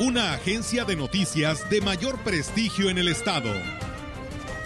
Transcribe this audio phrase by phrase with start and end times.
[0.00, 3.52] Una agencia de noticias de mayor prestigio en el estado.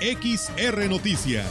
[0.00, 1.50] XR Noticias.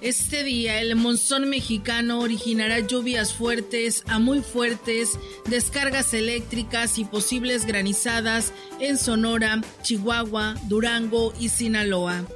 [0.00, 7.66] Este día el monzón mexicano originará lluvias fuertes a muy fuertes, descargas eléctricas y posibles
[7.66, 12.26] granizadas en Sonora, Chihuahua, Durango y Sinaloa.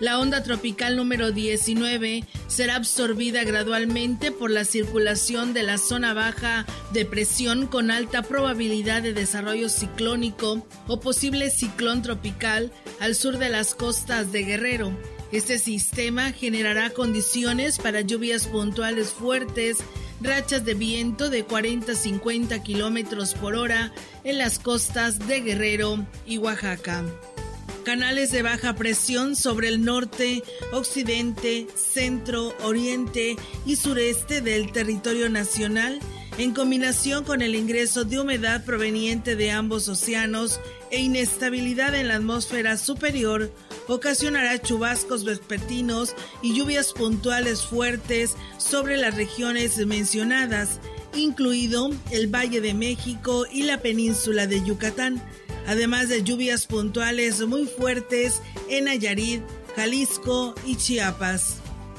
[0.00, 6.66] La onda tropical número 19 será absorbida gradualmente por la circulación de la zona baja
[6.92, 13.48] de presión con alta probabilidad de desarrollo ciclónico o posible ciclón tropical al sur de
[13.48, 14.92] las costas de Guerrero
[15.30, 19.78] este sistema generará condiciones para lluvias puntuales fuertes,
[20.22, 23.92] rachas de viento de 40 a 50 kilómetros por hora
[24.24, 27.04] en las costas de Guerrero y Oaxaca.
[27.88, 35.98] Canales de baja presión sobre el norte, occidente, centro, oriente y sureste del territorio nacional,
[36.36, 42.16] en combinación con el ingreso de humedad proveniente de ambos océanos e inestabilidad en la
[42.16, 43.50] atmósfera superior,
[43.86, 50.78] ocasionará chubascos vespertinos y lluvias puntuales fuertes sobre las regiones mencionadas,
[51.16, 55.22] incluido el Valle de México y la península de Yucatán,
[55.68, 59.42] además de lluvias puntuales muy fuertes en Nayarit,
[59.76, 61.58] Jalisco y Chiapas.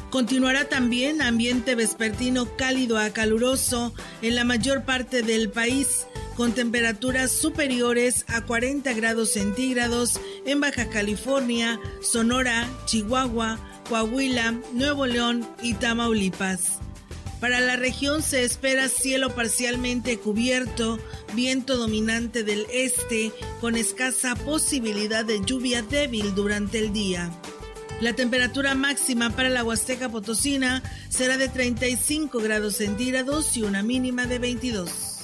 [0.09, 3.93] Continuará también ambiente vespertino cálido a caluroso
[4.23, 10.89] en la mayor parte del país, con temperaturas superiores a 40 grados centígrados en Baja
[10.89, 16.79] California, Sonora, Chihuahua, Coahuila, Nuevo León y Tamaulipas.
[17.39, 21.00] Para la región se espera cielo parcialmente cubierto,
[21.33, 27.32] viento dominante del este con escasa posibilidad de lluvia débil durante el día.
[28.02, 34.26] La temperatura máxima para la Huasteca Potosina será de 35 grados centígrados y una mínima
[34.26, 35.20] de 22.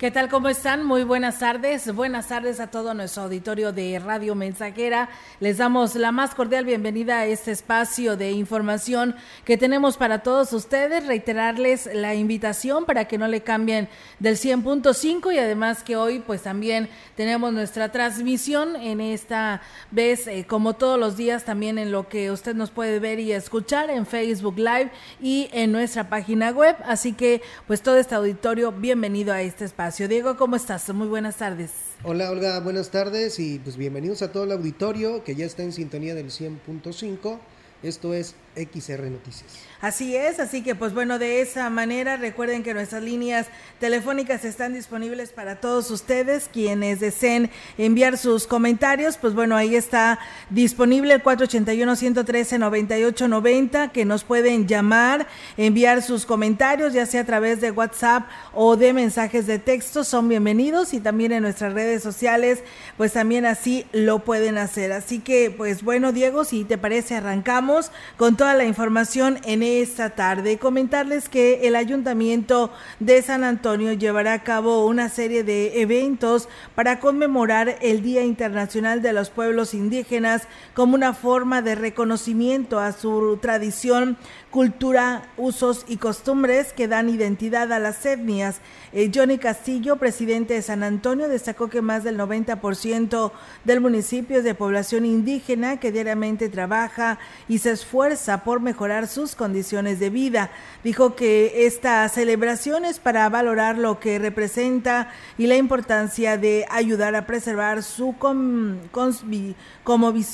[0.00, 0.30] ¿Qué tal?
[0.30, 0.86] ¿Cómo están?
[0.86, 1.94] Muy buenas tardes.
[1.94, 5.10] Buenas tardes a todo nuestro auditorio de Radio Mensajera.
[5.40, 10.54] Les damos la más cordial bienvenida a este espacio de información que tenemos para todos
[10.54, 11.06] ustedes.
[11.06, 13.90] Reiterarles la invitación para que no le cambien
[14.20, 19.60] del 100.5 y además que hoy pues también tenemos nuestra transmisión en esta
[19.90, 23.32] vez, eh, como todos los días, también en lo que usted nos puede ver y
[23.32, 24.90] escuchar en Facebook Live
[25.20, 26.74] y en nuestra página web.
[26.86, 29.89] Así que pues todo este auditorio, bienvenido a este espacio.
[29.98, 30.88] Diego, ¿cómo estás?
[30.94, 31.72] Muy buenas tardes.
[32.04, 35.72] Hola Olga, buenas tardes y pues bienvenidos a todo el auditorio que ya está en
[35.72, 37.38] sintonía del 100.5.
[37.82, 39.70] Esto es XR Noticias.
[39.80, 43.46] Así es, así que pues bueno, de esa manera recuerden que nuestras líneas
[43.78, 50.18] telefónicas están disponibles para todos ustedes, quienes deseen enviar sus comentarios, pues bueno, ahí está
[50.50, 57.70] disponible el 481-113-9890, que nos pueden llamar, enviar sus comentarios, ya sea a través de
[57.70, 62.62] WhatsApp o de mensajes de texto, son bienvenidos y también en nuestras redes sociales,
[62.98, 64.92] pues también así lo pueden hacer.
[64.92, 70.10] Así que pues bueno, Diego, si te parece, arrancamos con toda la información en esta
[70.10, 70.58] tarde.
[70.58, 77.00] Comentarles que el Ayuntamiento de San Antonio llevará a cabo una serie de eventos para
[77.00, 83.38] conmemorar el Día Internacional de los Pueblos Indígenas como una forma de reconocimiento a su
[83.40, 84.16] tradición,
[84.50, 88.60] cultura, usos y costumbres que dan identidad a las etnias.
[88.92, 93.32] Eh, Johnny Castillo, presidente de San Antonio, destacó que más del 90%
[93.64, 99.34] del municipio es de población indígena que diariamente trabaja y se esfuerza por mejorar sus
[99.34, 100.50] condiciones de vida.
[100.82, 107.14] Dijo que esta celebración es para valorar lo que representa y la importancia de ayudar
[107.14, 108.14] a preservar su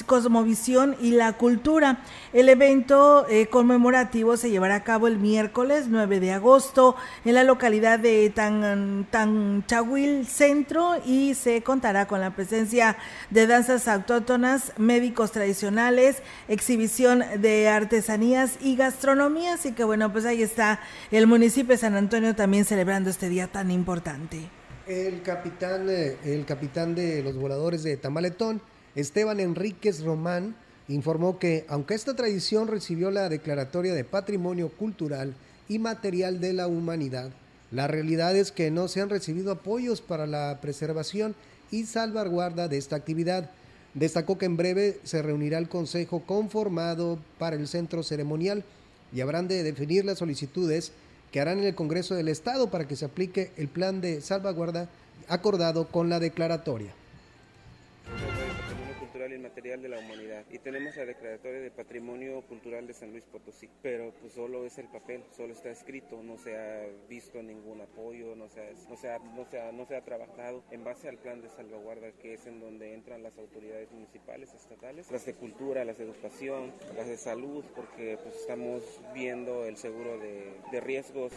[0.07, 1.99] cosmovisión y la cultura.
[2.33, 7.45] El evento eh, conmemorativo se llevará a cabo el miércoles 9 de agosto en la
[7.45, 12.97] localidad de Tan, Tanchahuil Centro y se contará con la presencia
[13.31, 19.55] de danzas autóctonas, médicos tradicionales, exhibición de artesanías y gastronomía.
[19.55, 20.81] Así que bueno, pues ahí está
[21.13, 24.49] el municipio de San Antonio también celebrando este día tan importante.
[24.89, 28.61] El capitán, eh, el capitán de los voladores de Tamaletón,
[28.97, 30.57] Esteban Enríquez Román,
[30.89, 35.35] informó que aunque esta tradición recibió la declaratoria de Patrimonio Cultural
[35.69, 37.31] y Material de la Humanidad,
[37.71, 41.37] la realidad es que no se han recibido apoyos para la preservación
[41.71, 43.51] y salvaguarda de esta actividad.
[43.97, 48.63] Destacó que en breve se reunirá el Consejo conformado para el centro ceremonial
[49.11, 50.93] y habrán de definir las solicitudes
[51.33, 54.91] que harán en el Congreso del Estado para que se aplique el plan de salvaguarda
[55.29, 56.93] acordado con la declaratoria
[59.57, 60.45] material de la humanidad.
[60.51, 64.77] Y tenemos la declaratoria de Patrimonio Cultural de San Luis Potosí, pero pues solo es
[64.77, 68.97] el papel, solo está escrito, no se ha visto ningún apoyo, no se ha, no
[68.99, 72.13] se ha, no se ha, no se ha trabajado en base al plan de salvaguarda
[72.21, 76.75] que es en donde entran las autoridades municipales, estatales, las de cultura, las de educación,
[76.95, 78.83] las de salud, porque pues estamos
[79.15, 81.33] viendo el seguro de, de riesgos.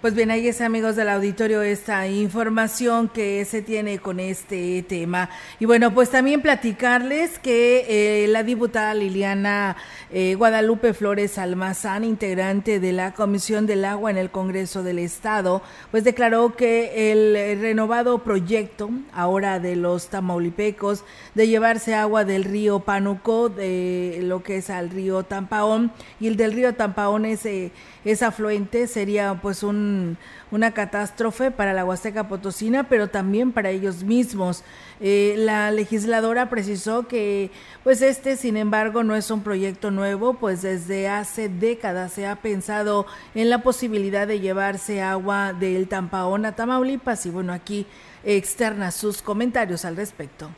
[0.00, 5.28] Pues bien, ahí es amigos del auditorio esta información que se tiene con este tema.
[5.58, 9.76] Y bueno, pues también platicarles que eh, la diputada Liliana
[10.12, 15.62] eh, Guadalupe Flores Almazán, integrante de la Comisión del Agua en el Congreso del Estado,
[15.90, 21.02] pues declaró que el renovado proyecto ahora de los tamaulipecos
[21.34, 25.90] de llevarse agua del río Pánuco, de lo que es al río Tampaón,
[26.20, 27.48] y el del río Tampaón es...
[28.04, 29.87] Es afluente, sería pues un,
[30.50, 34.64] una catástrofe para la Huasteca Potosina, pero también para ellos mismos.
[35.00, 37.50] Eh, la legisladora precisó que
[37.84, 42.36] pues este, sin embargo, no es un proyecto nuevo, pues desde hace décadas se ha
[42.36, 47.86] pensado en la posibilidad de llevarse agua del Tampaón a Tamaulipas y bueno, aquí
[48.24, 50.50] externa sus comentarios al respecto.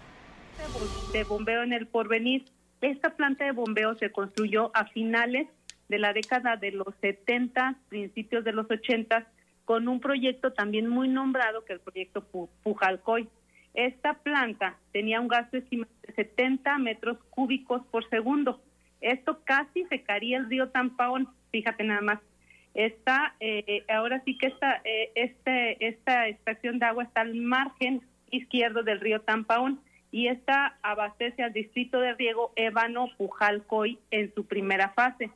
[1.13, 2.45] De bombeo en el porvenir.
[2.81, 5.47] Esta planta de bombeo se construyó a finales
[5.91, 9.27] de la década de los 70, principios de los 80,
[9.65, 12.25] con un proyecto también muy nombrado que es el proyecto
[12.63, 13.29] Pujalcoy.
[13.75, 18.63] Esta planta tenía un gasto estimado de 70 metros cúbicos por segundo.
[19.01, 22.19] Esto casi secaría el río Tampaón, fíjate nada más.
[22.75, 28.01] Está, eh, ahora sí que esta, eh, este, esta estación de agua está al margen
[28.31, 29.81] izquierdo del río Tampaón
[30.13, 35.31] y esta abastece al distrito de riego Ébano Pujalcoy en su primera fase.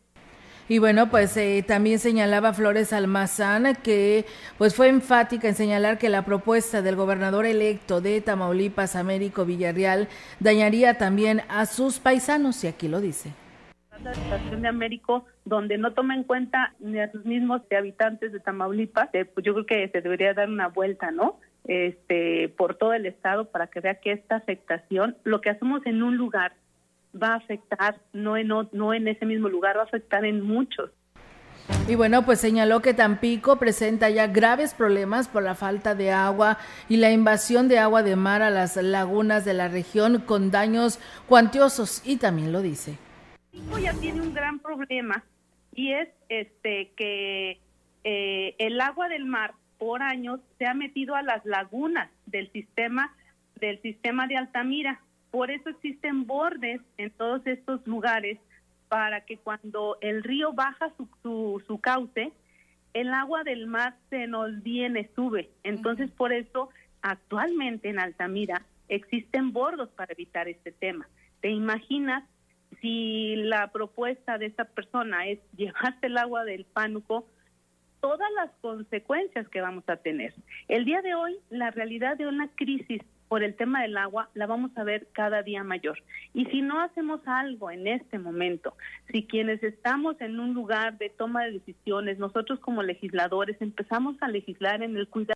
[0.69, 4.25] Y bueno, pues eh, también señalaba Flores Almazán que
[4.57, 10.09] pues fue enfática en señalar que la propuesta del gobernador electo de Tamaulipas, Américo Villarreal,
[10.41, 13.31] dañaría también a sus paisanos, y aquí lo dice.
[14.03, 18.41] La situación de Américo, donde no toma en cuenta ni a sus mismos habitantes de
[18.41, 21.39] Tamaulipas, eh, pues yo creo que se debería dar una vuelta, ¿no?
[21.65, 26.03] Este, por todo el estado para que vea que esta afectación, lo que hacemos en
[26.03, 26.53] un lugar
[27.21, 30.91] va a afectar, no en, no en ese mismo lugar, va a afectar en muchos.
[31.89, 36.59] Y bueno, pues señaló que Tampico presenta ya graves problemas por la falta de agua
[36.89, 40.99] y la invasión de agua de mar a las lagunas de la región con daños
[41.27, 42.99] cuantiosos y también lo dice.
[43.53, 45.25] Tampico ya tiene un gran problema
[45.75, 47.61] y es este que
[48.05, 53.15] eh, el agua del mar por años se ha metido a las lagunas del sistema
[53.61, 55.01] del sistema de Altamira
[55.35, 58.39] por eso existen bordes en todos estos lugares
[58.87, 62.31] para que cuando el río baja su, su, cauce,
[62.93, 65.51] el agua del mar se nos viene, sube.
[65.65, 66.69] Entonces, por eso,
[67.03, 71.09] actualmente en Altamira existen bordos para evitar este tema.
[71.41, 72.23] ¿Te imaginas
[72.81, 77.27] si la propuesta de esta persona es llevarse el agua del pánuco?
[78.01, 80.35] todas las consecuencias que vamos a tener.
[80.69, 83.01] El día de hoy, la realidad de una crisis
[83.35, 85.99] por el tema del agua la vamos a ver cada día mayor.
[86.35, 88.77] Y si no hacemos algo en este momento,
[89.11, 94.29] si quienes estamos en un lugar de toma de decisiones, nosotros como legisladores empezamos a
[94.29, 95.35] legislar en el cuidado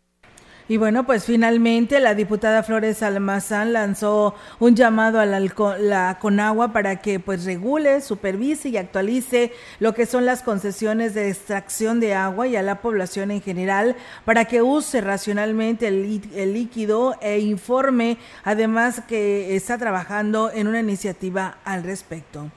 [0.68, 6.96] y bueno, pues finalmente la diputada Flores Almazán lanzó un llamado a la, Conagua para
[6.96, 12.46] que pues regule, supervise y actualice lo que son las concesiones de extracción de agua
[12.46, 13.96] y a la población en general
[14.26, 20.80] para que use racionalmente el, el líquido e informe además que está trabajando en una
[20.80, 22.50] iniciativa al respecto.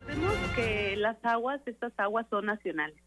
[0.00, 3.04] Sabemos que las aguas, estas aguas son nacionales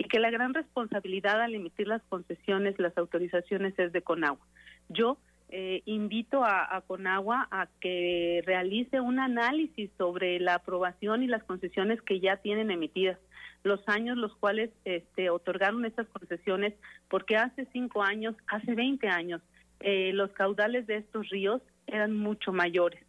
[0.00, 4.46] y que la gran responsabilidad al emitir las concesiones, las autorizaciones es de Conagua.
[4.88, 5.18] Yo
[5.50, 12.00] eh, invito a, Conagua a que realice un análisis sobre la aprobación y las concesiones
[12.00, 13.18] que ya tienen emitidas,
[13.62, 16.72] los años los cuales este, otorgaron estas concesiones,
[17.10, 19.42] porque hace cinco años, hace 20 años,
[19.80, 23.04] eh, los caudales de estos ríos eran mucho mayores.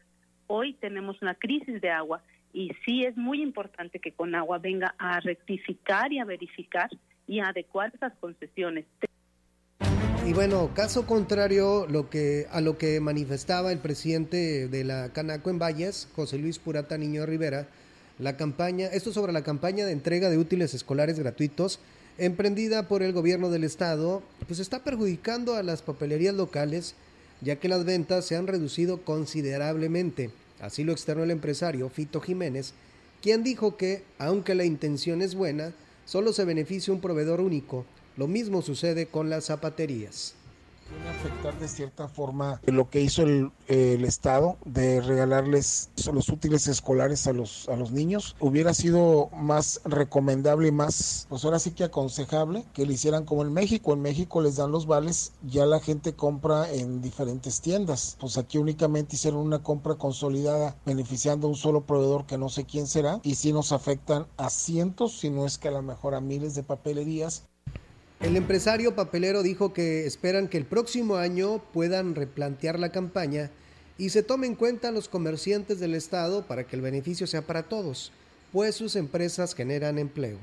[0.48, 2.22] Hoy tenemos una crisis de agua
[2.54, 6.90] y sí es muy importante que Conagua venga a rectificar y a verificar
[7.28, 8.86] y a adecuar esas concesiones.
[10.26, 15.50] Y bueno, caso contrario lo que, a lo que manifestaba el presidente de la Canaco
[15.50, 17.68] en Valles, José Luis Purata Niño Rivera,
[18.20, 21.80] la campaña, esto sobre la campaña de entrega de útiles escolares gratuitos
[22.18, 26.96] emprendida por el gobierno del estado, pues está perjudicando a las papelerías locales,
[27.42, 30.30] ya que las ventas se han reducido considerablemente.
[30.62, 32.74] Así lo externó el empresario Fito Jiménez,
[33.22, 35.74] quien dijo que, aunque la intención es buena,
[36.06, 37.86] solo se beneficia un proveedor único.
[38.16, 40.36] Lo mismo sucede con las zapaterías
[41.10, 47.34] afectar de cierta forma lo que hizo el, Estado de regalarles los útiles escolares a
[47.34, 48.36] los, a los niños.
[48.40, 53.44] Hubiera sido más recomendable y más, pues ahora sí que aconsejable que lo hicieran como
[53.44, 53.94] en México.
[53.94, 58.18] En México les dan los vales, ya la gente compra en diferentes tiendas.
[58.20, 62.66] Pues aquí únicamente hicieron una compra consolidada beneficiando a un solo proveedor que no sé
[62.66, 66.16] quién será y si nos afectan a cientos, si no es que a lo mejor
[66.16, 67.44] a miles de papelerías
[68.22, 73.50] el empresario papelero dijo que esperan que el próximo año puedan replantear la campaña
[73.98, 77.64] y se tome en cuenta los comerciantes del Estado para que el beneficio sea para
[77.64, 78.12] todos,
[78.52, 80.38] pues sus empresas generan empleo.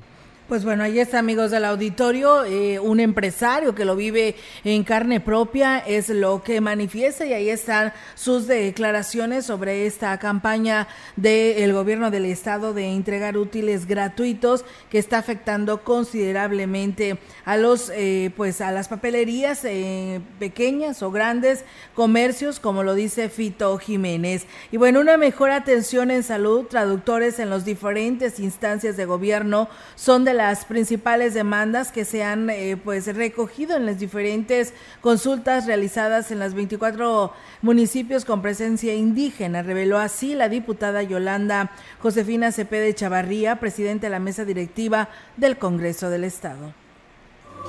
[0.49, 5.19] Pues bueno, ahí está, amigos del auditorio, eh, un empresario que lo vive en carne
[5.19, 12.09] propia es lo que manifiesta y ahí están sus declaraciones sobre esta campaña del gobierno
[12.09, 18.71] del estado de entregar útiles gratuitos que está afectando considerablemente a los, eh, pues a
[18.71, 21.63] las papelerías eh, pequeñas o grandes
[21.93, 24.47] comercios, como lo dice Fito Jiménez.
[24.71, 30.25] Y bueno, una mejor atención en salud, traductores en las diferentes instancias de gobierno son
[30.25, 36.31] de las principales demandas que se han eh, pues recogido en las diferentes consultas realizadas
[36.31, 43.57] en las 24 municipios con presencia indígena, reveló así la diputada Yolanda Josefina Cepede Chavarría,
[43.59, 46.73] presidenta de la mesa directiva del Congreso del Estado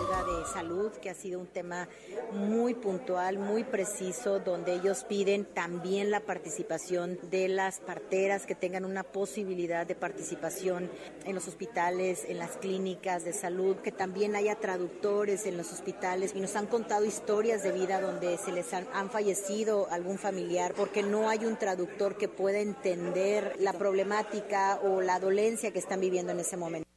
[0.00, 1.88] de salud, que ha sido un tema
[2.32, 8.84] muy puntual, muy preciso, donde ellos piden también la participación de las parteras, que tengan
[8.84, 10.90] una posibilidad de participación
[11.24, 16.32] en los hospitales, en las clínicas de salud, que también haya traductores en los hospitales
[16.34, 21.02] y nos han contado historias de vida donde se les han, fallecido algún familiar porque
[21.02, 26.32] no hay un traductor que pueda entender la problemática o la dolencia que están viviendo
[26.32, 26.89] en ese momento.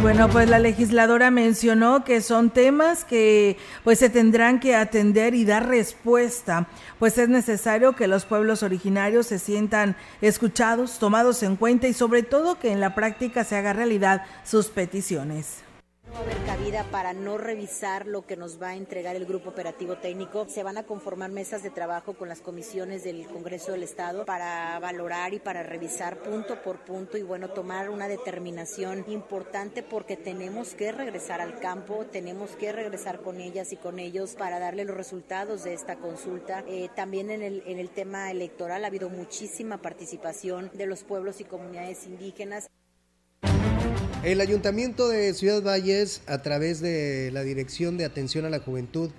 [0.00, 5.44] Bueno, pues la legisladora mencionó que son temas que pues se tendrán que atender y
[5.44, 6.68] dar respuesta,
[7.00, 12.22] pues es necesario que los pueblos originarios se sientan escuchados, tomados en cuenta y sobre
[12.22, 15.67] todo que en la práctica se haga realidad sus peticiones.
[16.46, 20.46] Cabida para no revisar lo que nos va a entregar el grupo operativo técnico.
[20.48, 24.78] Se van a conformar mesas de trabajo con las comisiones del Congreso del Estado para
[24.80, 30.74] valorar y para revisar punto por punto y bueno, tomar una determinación importante porque tenemos
[30.74, 34.96] que regresar al campo, tenemos que regresar con ellas y con ellos para darle los
[34.96, 36.64] resultados de esta consulta.
[36.66, 42.06] Eh, también en el tema electoral ha habido muchísima participación de los pueblos y comunidades
[42.06, 42.68] indígenas.
[44.24, 49.10] El Ayuntamiento de Ciudad Valles, a través de la Dirección de Atención a la Juventud,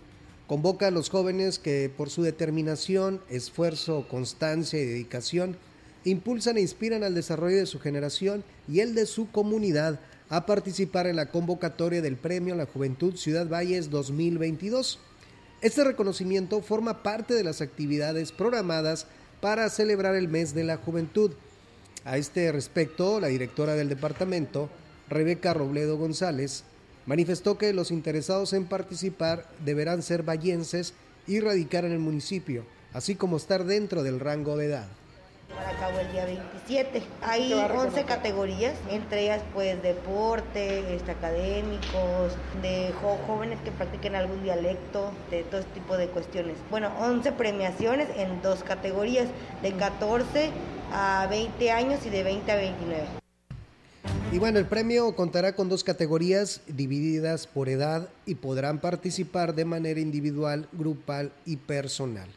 [0.45, 5.55] convoca a los jóvenes que por su determinación, esfuerzo, constancia y dedicación
[6.03, 11.07] impulsan e inspiran al desarrollo de su generación y el de su comunidad a participar
[11.07, 14.99] en la convocatoria del Premio a la Juventud Ciudad Valles 2022.
[15.61, 19.07] Este reconocimiento forma parte de las actividades programadas
[19.39, 21.31] para celebrar el mes de la juventud.
[22.03, 24.69] A este respecto, la directora del departamento,
[25.09, 26.63] Rebeca Robledo González,
[27.05, 30.93] manifestó que los interesados en participar deberán ser vallenses
[31.25, 32.63] y radicar en el municipio,
[32.93, 34.87] así como estar dentro del rango de edad.
[35.55, 37.01] Para cabo el día 27.
[37.23, 42.93] Hay 11 categorías, entre ellas pues deporte, este, académicos, de
[43.25, 46.55] jóvenes que practiquen algún dialecto, de todo este tipo de cuestiones.
[46.69, 49.27] Bueno, 11 premiaciones en dos categorías,
[49.63, 50.51] de 14
[50.93, 53.18] a 20 años y de 20 a 29.
[54.31, 59.65] Y bueno, el premio contará con dos categorías divididas por edad y podrán participar de
[59.65, 62.29] manera individual, grupal y personal.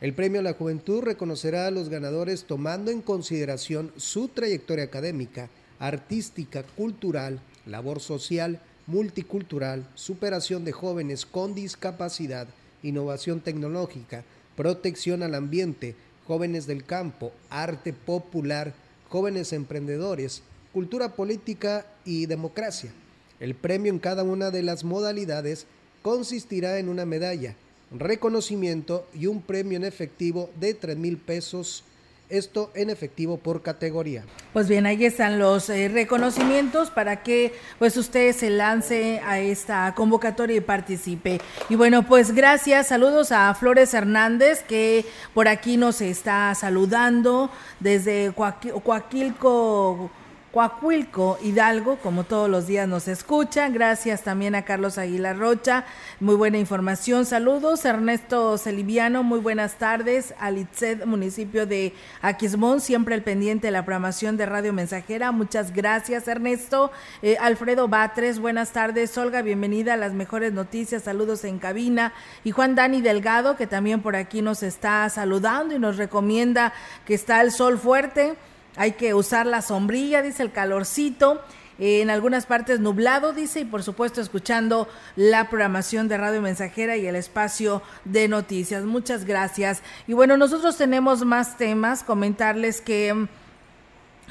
[0.00, 5.48] El premio a la juventud reconocerá a los ganadores tomando en consideración su trayectoria académica,
[5.78, 12.48] artística, cultural, labor social, multicultural, superación de jóvenes con discapacidad,
[12.82, 14.24] innovación tecnológica,
[14.56, 15.94] protección al ambiente,
[16.26, 18.74] jóvenes del campo, arte popular,
[19.08, 22.92] jóvenes emprendedores, cultura política y democracia.
[23.40, 25.66] El premio en cada una de las modalidades
[26.02, 27.54] consistirá en una medalla,
[27.90, 31.84] reconocimiento y un premio en efectivo de 3 mil pesos
[32.32, 34.24] esto en efectivo por categoría.
[34.54, 39.92] Pues bien, ahí están los eh, reconocimientos para que pues usted se lance a esta
[39.94, 41.40] convocatoria y participe.
[41.68, 47.50] Y bueno, pues gracias, saludos a Flores Hernández que por aquí nos está saludando
[47.80, 50.10] desde Coaquilco
[50.52, 53.70] Coahuilco, Hidalgo, como todos los días nos escucha.
[53.70, 55.86] Gracias también a Carlos Aguilar Rocha,
[56.20, 57.24] muy buena información.
[57.24, 60.34] Saludos, Ernesto Celiviano, muy buenas tardes.
[60.38, 65.32] Alitzed, municipio de Aquismón, siempre el pendiente de la programación de Radio Mensajera.
[65.32, 66.92] Muchas gracias, Ernesto.
[67.22, 69.16] Eh, Alfredo Batres, buenas tardes.
[69.16, 71.04] Olga, bienvenida a las mejores noticias.
[71.04, 72.12] Saludos en cabina.
[72.44, 76.74] Y Juan Dani Delgado, que también por aquí nos está saludando y nos recomienda
[77.06, 78.36] que está el sol fuerte
[78.76, 81.40] hay que usar la sombrilla, dice el calorcito.
[81.78, 87.06] En algunas partes nublado, dice, y por supuesto escuchando la programación de Radio Mensajera y
[87.06, 88.84] el espacio de noticias.
[88.84, 89.82] Muchas gracias.
[90.06, 92.04] Y bueno, nosotros tenemos más temas.
[92.04, 93.28] Comentarles que mm,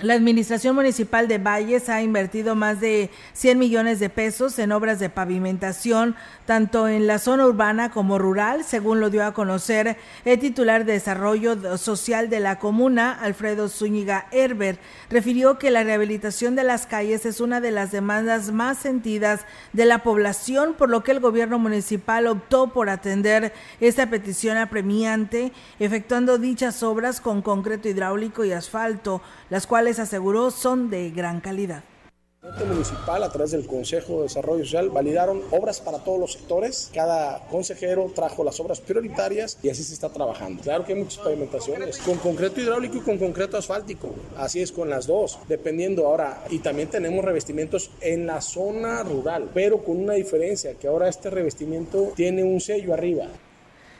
[0.01, 4.97] la Administración Municipal de Valles ha invertido más de 100 millones de pesos en obras
[4.97, 6.15] de pavimentación,
[6.47, 10.93] tanto en la zona urbana como rural, según lo dio a conocer el titular de
[10.93, 14.79] Desarrollo Social de la comuna, Alfredo Zúñiga Herber.
[15.11, 19.85] Refirió que la rehabilitación de las calles es una de las demandas más sentidas de
[19.85, 26.39] la población, por lo que el gobierno municipal optó por atender esta petición apremiante, efectuando
[26.39, 31.83] dichas obras con concreto hidráulico y asfalto, las cuales aseguró son de gran calidad.
[32.59, 36.89] El municipal, a través del Consejo de Desarrollo Social, validaron obras para todos los sectores.
[36.93, 40.63] Cada consejero trajo las obras prioritarias y así se está trabajando.
[40.63, 44.15] Claro que hay muchas pavimentaciones, con concreto hidráulico y con concreto asfáltico.
[44.37, 46.45] Así es con las dos, dependiendo ahora.
[46.49, 51.29] Y también tenemos revestimientos en la zona rural, pero con una diferencia, que ahora este
[51.29, 53.27] revestimiento tiene un sello arriba.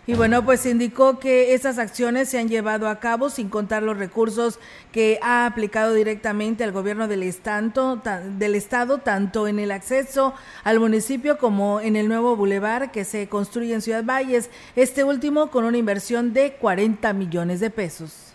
[0.08, 3.98] Y bueno, pues indicó que esas acciones se han llevado a cabo sin contar los
[3.98, 4.58] recursos
[4.92, 8.02] que ha aplicado directamente al gobierno del, estado,
[8.38, 10.34] del estado, tanto en el acceso
[10.64, 15.52] al municipio como en el nuevo bulevar que se construye en Ciudad Valles, este último
[15.52, 18.31] con una inversión de 40 millones de pesos.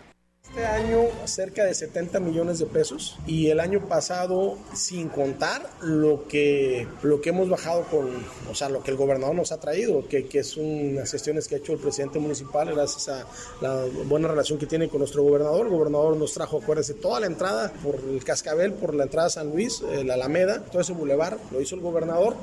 [0.57, 6.27] Este año cerca de 70 millones de pesos y el año pasado sin contar lo
[6.29, 8.09] que, lo que hemos bajado con,
[8.51, 11.57] o sea, lo que el gobernador nos ha traído, que, que es unas gestiones que
[11.57, 13.27] ha hecho el presidente municipal gracias a
[13.61, 15.66] la buena relación que tiene con nuestro gobernador.
[15.66, 19.31] El gobernador nos trajo, acuérdense, toda la entrada por el Cascabel, por la entrada a
[19.31, 22.35] San Luis, la Alameda, todo ese bulevar lo hizo el gobernador.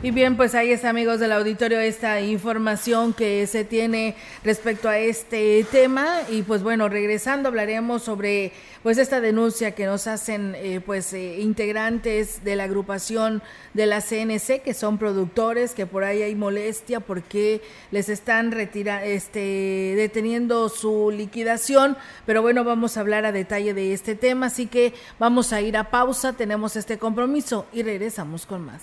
[0.00, 4.96] Y bien, pues ahí está, amigos del auditorio, esta información que se tiene respecto a
[4.96, 6.06] este tema.
[6.30, 8.52] Y pues bueno, regresando hablaremos sobre
[8.84, 13.42] pues esta denuncia que nos hacen eh, pues eh, integrantes de la agrupación
[13.74, 19.04] de la CNC, que son productores, que por ahí hay molestia porque les están retira
[19.04, 21.96] este, deteniendo su liquidación.
[22.24, 25.76] Pero bueno, vamos a hablar a detalle de este tema, así que vamos a ir
[25.76, 28.82] a pausa, tenemos este compromiso y regresamos con más.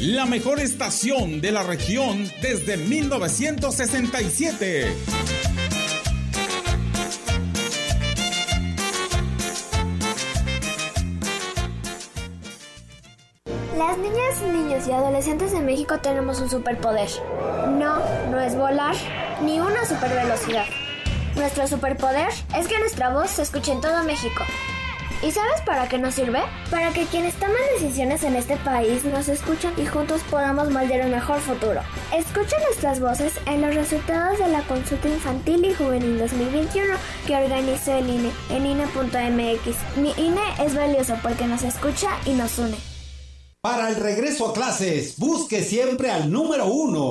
[0.00, 4.94] la mejor estación de la región desde 1967.
[13.76, 17.08] Las niñas, niños y adolescentes de México tenemos un superpoder.
[17.68, 18.94] No, no es volar,
[19.42, 20.66] ni una supervelocidad.
[21.36, 24.44] Nuestro superpoder es que nuestra voz se escuche en todo México
[25.22, 26.40] ¿Y sabes para qué nos sirve?
[26.70, 31.12] Para que quienes toman decisiones en este país nos escuchen y juntos podamos moldear un
[31.12, 31.80] mejor futuro.
[32.14, 36.94] Escucha nuestras voces en los resultados de la consulta infantil y juvenil 2021
[37.26, 39.96] que organizó el INE en INE.mx.
[39.96, 42.76] Mi INE es valioso porque nos escucha y nos une.
[43.62, 47.10] Para el regreso a clases, busque siempre al número uno.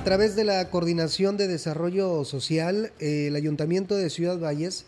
[0.00, 4.86] A través de la Coordinación de Desarrollo Social, el Ayuntamiento de Ciudad Valles,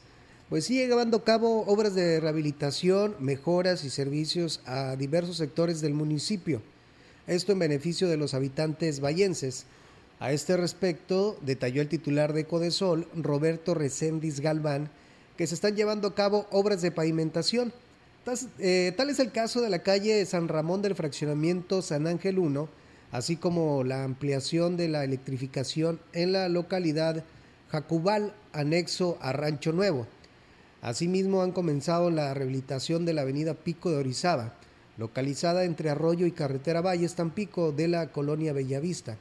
[0.49, 5.93] pues sigue llevando a cabo obras de rehabilitación, mejoras y servicios a diversos sectores del
[5.93, 6.63] municipio.
[7.27, 9.67] Esto en beneficio de los habitantes vallenses.
[10.19, 14.89] A este respecto, detalló el titular de Codesol, Roberto Recendis Galván,
[15.37, 17.75] que se están llevando a cabo obras de pavimentación.
[18.59, 22.67] Eh, tal es el caso de la calle San Ramón del fraccionamiento San Ángel 1,
[23.13, 27.23] así como la ampliación de la electrificación en la localidad
[27.71, 30.07] Jacubal, anexo a Rancho Nuevo.
[30.83, 34.55] Asimismo, han comenzado la rehabilitación de la avenida Pico de Orizaba,
[34.99, 39.17] localizada entre Arroyo y Carretera Valles Tampico de la colonia Bellavista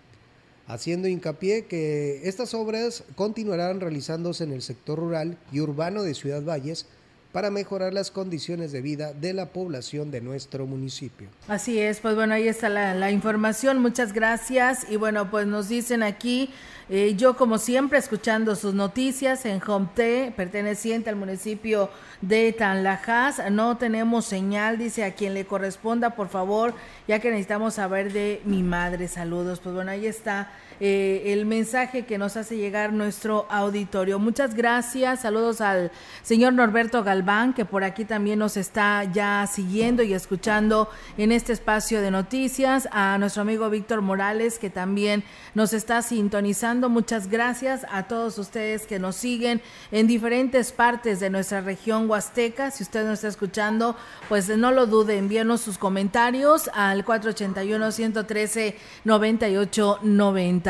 [0.71, 6.43] haciendo hincapié que estas obras continuarán realizándose en el sector rural y urbano de Ciudad
[6.43, 6.85] Valles
[7.31, 11.29] para mejorar las condiciones de vida de la población de nuestro municipio.
[11.47, 16.03] Así es, pues bueno, ahí está la, información, muchas gracias y bueno, pues nos dicen
[16.03, 16.49] aquí,
[16.89, 21.89] eh, yo como siempre escuchando sus noticias en Home T, perteneciente al municipio
[22.21, 26.73] de Tanlajas, no tenemos señal, dice a quien le corresponda, por favor,
[27.07, 30.51] ya que necesitamos saber de mi madre, saludos, pues bueno, ahí está
[30.83, 34.17] eh, el mensaje que nos hace llegar nuestro auditorio.
[34.17, 35.91] Muchas gracias, saludos al
[36.23, 40.89] señor Norberto Galván, que por aquí también nos está ya siguiendo y escuchando
[41.19, 46.89] en este espacio de noticias, a nuestro amigo Víctor Morales, que también nos está sintonizando.
[46.89, 52.71] Muchas gracias a todos ustedes que nos siguen en diferentes partes de nuestra región huasteca.
[52.71, 53.95] Si usted nos está escuchando,
[54.29, 58.75] pues no lo dude, envíenos sus comentarios al 481 113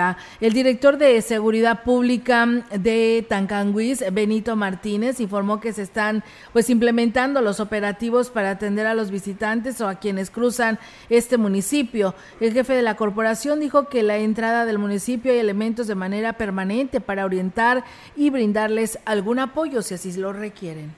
[0.01, 0.17] 9890.
[0.39, 7.41] El director de Seguridad Pública de Tancanguis, Benito Martínez, informó que se están pues implementando
[7.41, 12.15] los operativos para atender a los visitantes o a quienes cruzan este municipio.
[12.39, 16.33] El jefe de la corporación dijo que la entrada del municipio hay elementos de manera
[16.33, 17.83] permanente para orientar
[18.15, 20.93] y brindarles algún apoyo si así lo requieren.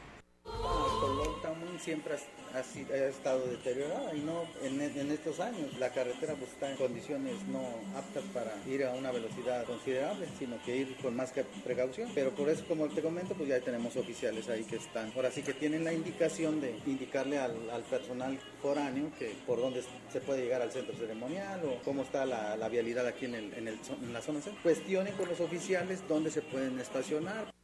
[1.79, 2.15] Siempre
[2.53, 2.59] ha,
[3.07, 7.61] estado deteriorada y no en, estos años la carretera pues está en condiciones no
[7.97, 12.09] aptas para ir a una velocidad considerable, sino que ir con más que precaución.
[12.13, 15.11] Pero por eso, como te comento, pues ya tenemos oficiales ahí que están.
[15.15, 17.53] Ahora sí que tienen la indicación de indicarle al,
[17.89, 22.69] personal foráneo que por dónde se puede llegar al centro ceremonial o cómo está la,
[22.69, 24.39] vialidad aquí en, el, en, el, en la zona.
[24.63, 27.62] Cuestionen con los oficiales dónde se pueden estacionar.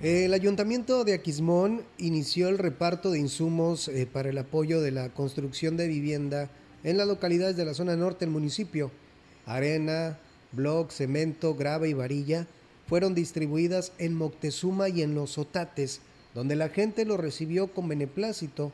[0.00, 5.08] El ayuntamiento de Aquismón inició el reparto de insumos eh, para el apoyo de la
[5.08, 6.48] construcción de vivienda
[6.84, 8.92] en las localidades de la zona norte del municipio.
[9.44, 10.16] Arena,
[10.52, 12.46] bloc, cemento, grava y varilla
[12.86, 16.00] fueron distribuidas en Moctezuma y en Los Otates,
[16.32, 18.70] donde la gente lo recibió con beneplácito,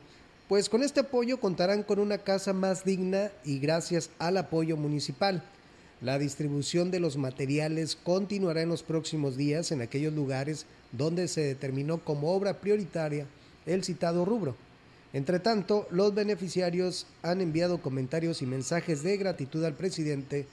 [0.47, 5.41] pues con este apoyo contarán con una casa más digna y gracias al apoyo municipal.
[6.01, 11.41] La distribución de los materiales continuará en los próximos días en aquellos lugares donde se
[11.41, 13.25] determinó como obra prioritaria
[13.65, 14.55] el citado rubro.
[15.13, 20.45] Entre tanto, los beneficiarios han enviado comentarios y mensajes de gratitud al presidente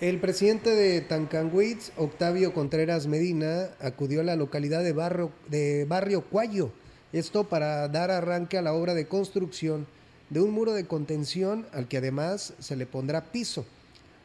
[0.00, 6.22] El presidente de Tancanwitz, Octavio Contreras Medina, acudió a la localidad de Barrio, de Barrio
[6.22, 6.70] Cuayo,
[7.12, 9.88] esto para dar arranque a la obra de construcción
[10.30, 13.64] de un muro de contención al que además se le pondrá piso,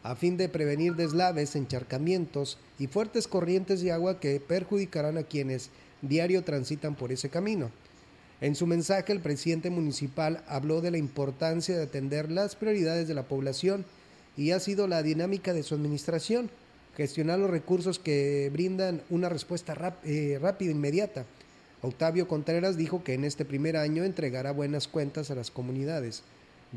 [0.04, 5.70] a fin de prevenir deslaves, encharcamientos y fuertes corrientes de agua que perjudicarán a quienes
[6.02, 7.70] diario transitan por ese camino.
[8.42, 13.14] En su mensaje, el presidente municipal habló de la importancia de atender las prioridades de
[13.14, 13.86] la población
[14.38, 16.50] y ha sido la dinámica de su administración,
[16.96, 21.26] gestionar los recursos que brindan una respuesta eh, rápida e inmediata
[21.82, 26.24] Octavio Contreras dijo que en este primer año entregará buenas cuentas a las comunidades,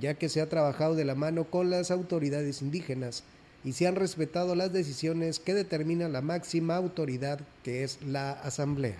[0.00, 3.24] ya que se ha trabajado de la mano con las autoridades indígenas
[3.64, 8.98] y se han respetado las decisiones que determina la máxima autoridad que es la Asamblea.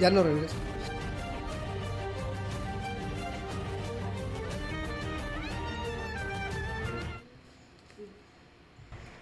[0.00, 0.54] Ya no regreso.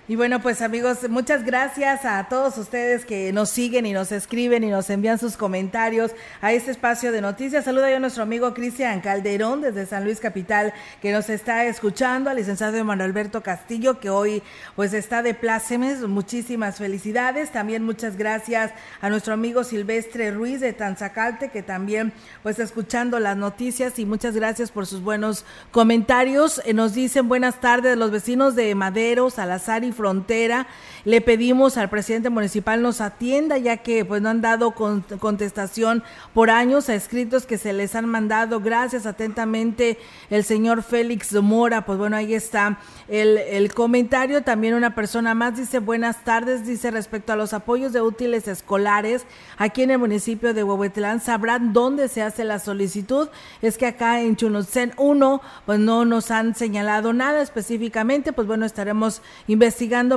[0.09, 4.63] Y bueno, pues amigos, muchas gracias a todos ustedes que nos siguen y nos escriben
[4.63, 7.65] y nos envían sus comentarios a este espacio de noticias.
[7.65, 12.31] Saluda yo a nuestro amigo Cristian Calderón desde San Luis Capital que nos está escuchando,
[12.31, 14.45] al licenciado Manuel Alberto Castillo que hoy
[14.77, 16.03] pues está de plácemes.
[16.03, 17.51] Muchísimas felicidades.
[17.51, 22.13] También muchas gracias a nuestro amigo Silvestre Ruiz de Tanzacalte que también
[22.45, 26.63] pues escuchando las noticias y muchas gracias por sus buenos comentarios.
[26.65, 30.67] Eh, nos dicen buenas tardes los vecinos de Madero, Salazar y frontera.
[31.05, 36.03] Le pedimos al presidente municipal nos atienda ya que pues no han dado contestación
[36.35, 38.61] por años a escritos que se les han mandado.
[38.61, 39.99] Gracias atentamente
[40.31, 41.85] el señor Félix Mora.
[41.85, 42.79] Pues bueno, ahí está
[43.09, 44.43] el, el comentario.
[44.43, 49.25] También una persona más dice buenas tardes, dice respecto a los apoyos de útiles escolares
[49.59, 51.21] aquí en el municipio de Huehuetlán.
[51.21, 53.29] Sabrán dónde se hace la solicitud.
[53.63, 58.33] Es que acá en Chunucén 1 pues no nos han señalado nada específicamente.
[58.33, 59.23] Pues bueno, estaremos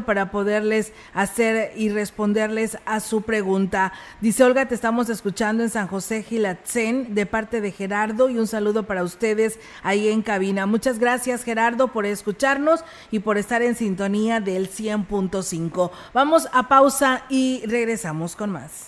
[0.06, 3.94] para poderles hacer y responderles a su pregunta.
[4.20, 8.48] Dice Olga, te estamos escuchando en San José Gilatzen de parte de Gerardo y un
[8.48, 10.66] saludo para ustedes ahí en cabina.
[10.66, 15.92] Muchas gracias Gerardo por escucharnos y por estar en sintonía del 100.5.
[16.14, 18.88] Vamos a pausa y regresamos con más.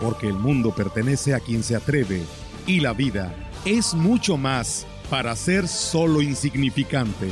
[0.00, 2.22] porque el mundo pertenece a quien se atreve
[2.66, 3.34] y la vida
[3.64, 7.28] es mucho más para ser solo insignificante.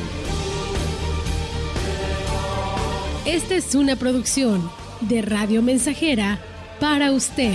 [3.25, 6.39] Esta es una producción de Radio Mensajera
[6.81, 7.55] para usted.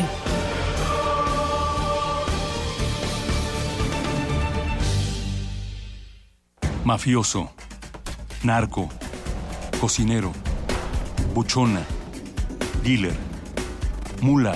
[6.83, 7.49] mafioso,
[8.43, 8.89] narco,
[9.79, 10.33] cocinero,
[11.33, 11.85] buchona,
[12.83, 13.15] dealer,
[14.21, 14.55] mula.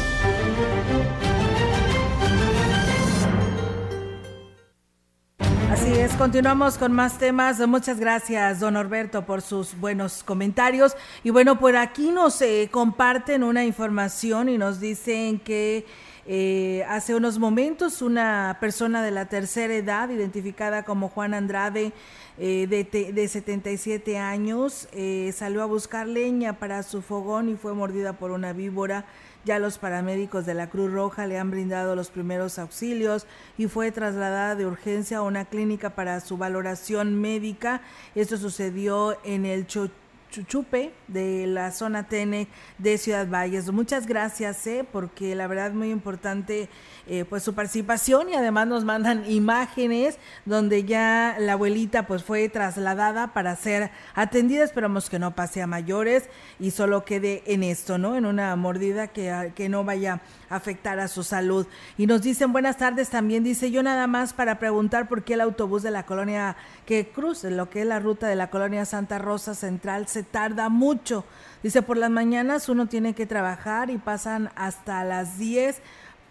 [6.17, 7.59] Continuamos con más temas.
[7.67, 10.95] Muchas gracias, don Norberto, por sus buenos comentarios.
[11.23, 15.85] Y bueno, por aquí nos eh, comparten una información y nos dicen que
[16.27, 21.93] Eh, hace unos momentos una persona de la tercera edad, identificada como Juan Andrade,
[22.37, 27.73] eh, de, de, 77 años, eh, salió a buscar leña para su fogón y fue
[27.73, 29.05] mordida por una víbora.
[29.43, 33.25] Ya los paramédicos de la Cruz Roja le han brindado los primeros auxilios
[33.57, 37.81] y fue trasladada de urgencia a una clínica para su valoración médica.
[38.13, 43.71] Esto sucedió en el Chuchupe de la zona TN de Ciudad Valles.
[43.71, 46.69] Muchas gracias, eh, porque la verdad es muy importante
[47.07, 52.47] eh, pues su participación y además nos mandan imágenes donde ya la abuelita pues fue
[52.49, 54.63] trasladada para ser atendida.
[54.63, 56.29] Esperamos que no pase a mayores
[56.59, 58.15] y solo quede en esto, ¿no?
[58.15, 61.67] En una mordida que, que no vaya a afectar a su salud.
[61.97, 65.41] Y nos dicen buenas tardes también, dice yo nada más para preguntar por qué el
[65.41, 69.17] autobús de la colonia que cruza lo que es la ruta de la colonia Santa
[69.17, 71.25] Rosa Central se tarda mucho.
[71.63, 75.81] Dice, por las mañanas uno tiene que trabajar y pasan hasta las 10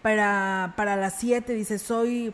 [0.03, 1.55] para, para las 7.
[1.55, 2.33] Dice, soy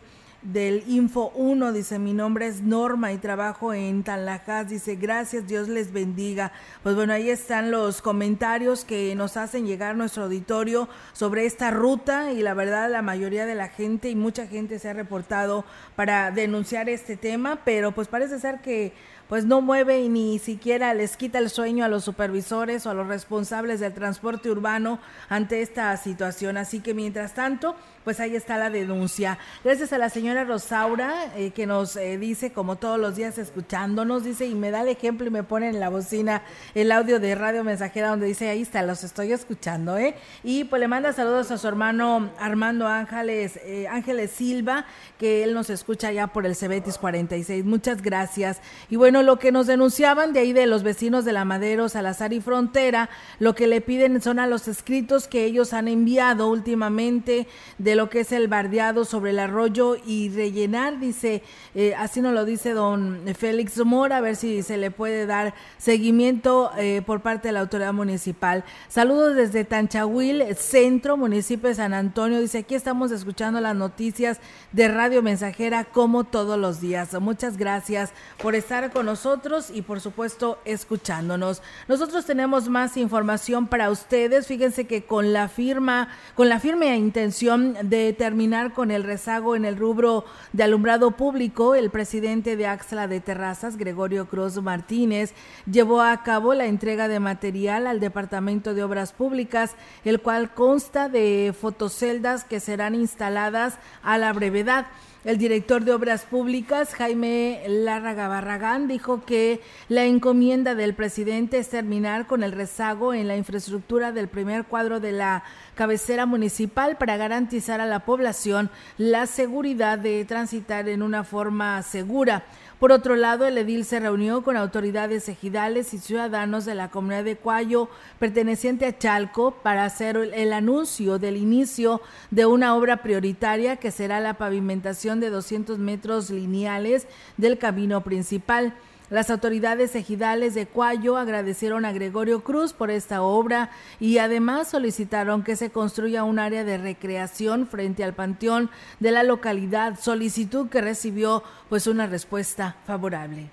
[0.52, 5.68] del Info 1, dice, mi nombre es Norma y trabajo en Tanlajas, dice, gracias, Dios
[5.68, 6.52] les bendiga.
[6.82, 12.32] Pues bueno, ahí están los comentarios que nos hacen llegar nuestro auditorio sobre esta ruta
[12.32, 15.64] y la verdad la mayoría de la gente y mucha gente se ha reportado
[15.96, 18.92] para denunciar este tema, pero pues parece ser que
[19.28, 22.94] pues no mueve y ni siquiera les quita el sueño a los supervisores o a
[22.94, 24.98] los responsables del transporte urbano
[25.28, 26.56] ante esta situación.
[26.56, 27.74] Así que mientras tanto,
[28.04, 29.36] pues ahí está la denuncia.
[29.64, 34.22] Gracias a la señora Rosaura eh, que nos eh, dice, como todos los días escuchándonos,
[34.22, 36.42] dice y me da el ejemplo y me pone en la bocina
[36.76, 40.14] el audio de Radio Mensajera donde dice, ahí está, los estoy escuchando, ¿eh?
[40.44, 44.86] Y pues le manda saludos a su hermano Armando Ángeles, eh, Ángeles Silva,
[45.18, 47.64] que él nos escucha ya por el Cebetis 46.
[47.64, 48.60] Muchas gracias.
[48.88, 52.32] Y bueno, lo que nos denunciaban de ahí de los vecinos de la Madero, Salazar
[52.32, 53.08] y Frontera,
[53.38, 57.46] lo que le piden son a los escritos que ellos han enviado últimamente
[57.78, 61.42] de lo que es el bardeado sobre el arroyo y rellenar, dice,
[61.74, 65.54] eh, así nos lo dice don Félix Mora, a ver si se le puede dar
[65.78, 68.64] seguimiento eh, por parte de la autoridad municipal.
[68.88, 74.40] Saludos desde Tanchahuil, centro, municipio de San Antonio, dice, aquí estamos escuchando las noticias
[74.72, 77.18] de Radio Mensajera como todos los días.
[77.20, 78.12] Muchas gracias
[78.42, 81.62] por estar con nosotros y por supuesto escuchándonos.
[81.88, 84.46] Nosotros tenemos más información para ustedes.
[84.46, 89.64] Fíjense que con la firma, con la firme intención de terminar con el rezago en
[89.64, 95.32] el rubro de alumbrado público, el presidente de Axla de Terrazas, Gregorio Cruz Martínez,
[95.70, 101.08] llevó a cabo la entrega de material al Departamento de Obras Públicas, el cual consta
[101.08, 104.86] de fotoceldas que serán instaladas a la brevedad.
[105.26, 111.68] El director de Obras Públicas, Jaime Lárraga Barragán, dijo que la encomienda del presidente es
[111.68, 115.42] terminar con el rezago en la infraestructura del primer cuadro de la
[115.74, 122.44] cabecera municipal para garantizar a la población la seguridad de transitar en una forma segura.
[122.78, 127.24] Por otro lado, el edil se reunió con autoridades ejidales y ciudadanos de la comunidad
[127.24, 133.76] de Cuayo, perteneciente a Chalco, para hacer el anuncio del inicio de una obra prioritaria
[133.76, 137.06] que será la pavimentación de 200 metros lineales
[137.38, 138.74] del camino principal.
[139.08, 145.44] Las autoridades ejidales de Cuayo agradecieron a Gregorio Cruz por esta obra y además solicitaron
[145.44, 150.80] que se construya un área de recreación frente al panteón de la localidad, solicitud que
[150.80, 153.48] recibió pues una respuesta favorable.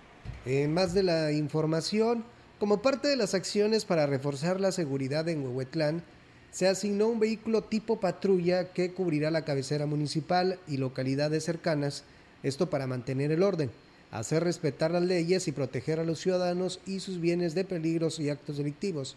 [0.48, 2.24] En más de la información,
[2.58, 6.02] como parte de las acciones para reforzar la seguridad en Huehuetlán,
[6.50, 12.06] se asignó un vehículo tipo patrulla que cubrirá la cabecera municipal y localidades cercanas,
[12.42, 13.70] esto para mantener el orden
[14.14, 18.30] hacer respetar las leyes y proteger a los ciudadanos y sus bienes de peligros y
[18.30, 19.16] actos delictivos.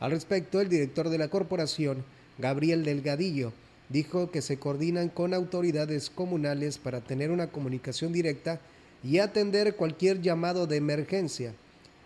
[0.00, 2.04] Al respecto, el director de la corporación,
[2.38, 3.52] Gabriel Delgadillo,
[3.88, 8.58] dijo que se coordinan con autoridades comunales para tener una comunicación directa
[9.04, 11.54] y atender cualquier llamado de emergencia.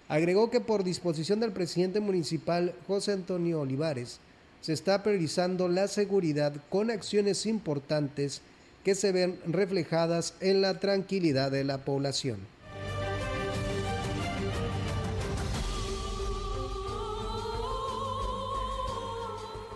[0.07, 4.20] Agregó que por disposición del presidente municipal José Antonio Olivares,
[4.61, 8.43] se está priorizando la seguridad con acciones importantes
[8.87, 12.39] que se ven reflejadas en la tranquilidad de la población.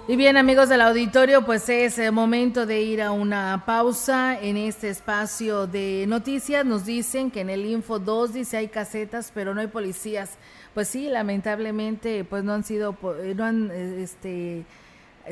[0.06, 4.90] Y bien amigos del auditorio, pues es momento de ir a una pausa en este
[4.90, 6.64] espacio de noticias.
[6.64, 10.34] Nos dicen que en el Info 2 dice hay casetas, pero no hay policías.
[10.72, 12.96] Pues sí, lamentablemente pues no han sido,
[13.34, 14.64] no han este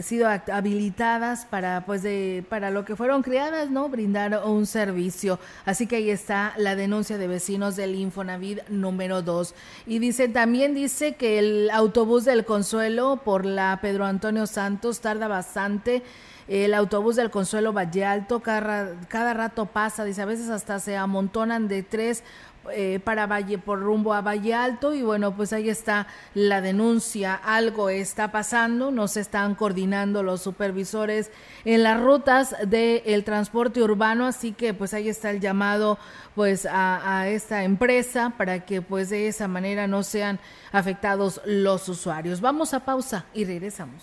[0.00, 5.38] sido habilitadas para pues de para lo que fueron creadas no brindar un servicio.
[5.64, 9.54] Así que ahí está la denuncia de vecinos del Infonavit número 2
[9.86, 15.28] y dice también dice que el autobús del Consuelo por la Pedro Antonio Santos tarda
[15.28, 16.02] bastante.
[16.48, 20.96] El autobús del Consuelo Valle Alto cada, cada rato pasa, dice, a veces hasta se
[20.96, 22.24] amontonan de tres
[22.70, 27.34] eh, para Valle por rumbo a Valle Alto y bueno pues ahí está la denuncia.
[27.34, 31.30] Algo está pasando no se están coordinando los supervisores
[31.64, 35.98] en las rutas del transporte urbano así que pues ahí está el llamado
[36.34, 40.38] pues a, a esta empresa para que pues de esa manera no sean
[40.72, 42.40] afectados los usuarios.
[42.40, 44.02] Vamos a pausa y regresamos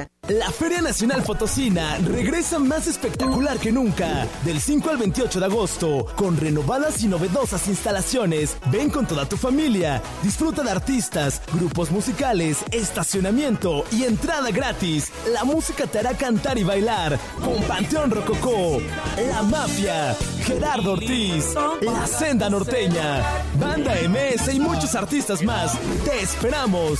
[0.27, 4.27] La Feria Nacional Potosina regresa más espectacular que nunca.
[4.45, 8.55] Del 5 al 28 de agosto, con renovadas y novedosas instalaciones.
[8.71, 10.01] Ven con toda tu familia.
[10.23, 15.11] Disfruta de artistas, grupos musicales, estacionamiento y entrada gratis.
[15.33, 17.19] La música te hará cantar y bailar.
[17.43, 18.79] Con Panteón Rococó,
[19.27, 23.21] La Mafia, Gerardo Ortiz, La Senda Norteña,
[23.59, 25.77] Banda MS y muchos artistas más.
[26.05, 26.99] Te esperamos.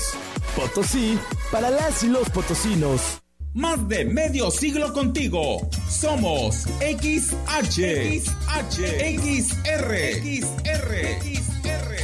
[0.56, 1.18] Potosí
[1.52, 3.22] para las y los potosinos.
[3.54, 5.70] Más de medio siglo contigo.
[5.90, 8.80] Somos XH, XH,
[9.18, 9.92] XR,
[10.24, 10.92] XR,
[11.22, 11.98] XR,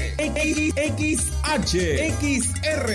[0.98, 1.74] XH,
[2.20, 2.90] XR,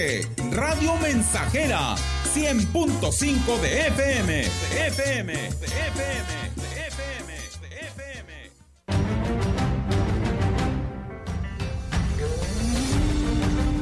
[0.51, 1.95] Radio Mensajera,
[2.35, 6.23] 100.5 de FM, de FM, de FM,
[6.57, 8.51] de FM, de FM.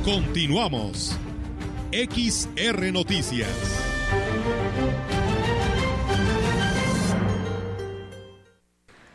[0.05, 1.17] Continuamos.
[1.93, 3.90] XR Noticias.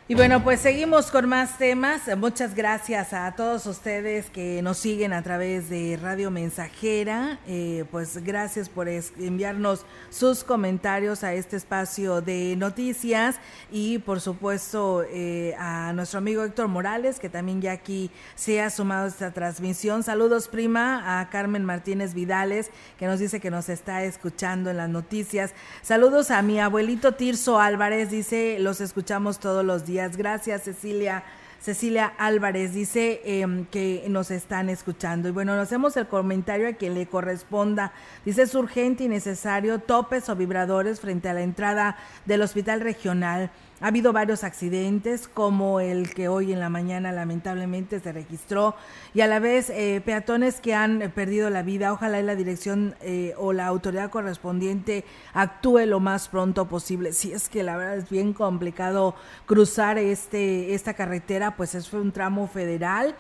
[0.08, 2.04] Y bueno, pues seguimos con más temas.
[2.16, 7.40] Muchas gracias a todos ustedes que nos siguen a través de Radio Mensajera.
[7.48, 13.38] Eh, pues gracias por enviarnos sus comentarios a este espacio de noticias
[13.72, 18.70] y por supuesto eh, a nuestro amigo Héctor Morales que también ya aquí se ha
[18.70, 20.04] sumado a esta transmisión.
[20.04, 24.90] Saludos prima a Carmen Martínez Vidales que nos dice que nos está escuchando en las
[24.90, 25.56] noticias.
[25.82, 31.24] Saludos a mi abuelito Tirso Álvarez, dice los escuchamos todos los días Gracias, Cecilia.
[31.60, 35.30] Cecilia Álvarez dice em, que nos están escuchando.
[35.30, 37.92] Y bueno, nos hacemos el comentario a quien le corresponda.
[38.24, 43.50] Dice, es urgente y necesario topes o vibradores frente a la entrada del hospital regional.
[43.82, 48.74] Ha habido varios accidentes, como el que hoy en la mañana lamentablemente se registró,
[49.14, 51.92] y a la vez eh, peatones que han perdido la vida.
[51.92, 55.04] Ojalá la dirección eh, o la autoridad correspondiente
[55.34, 57.12] actúe lo más pronto posible.
[57.12, 59.14] Si es que la verdad es bien complicado
[59.46, 63.16] cruzar este esta carretera, pues es un tramo federal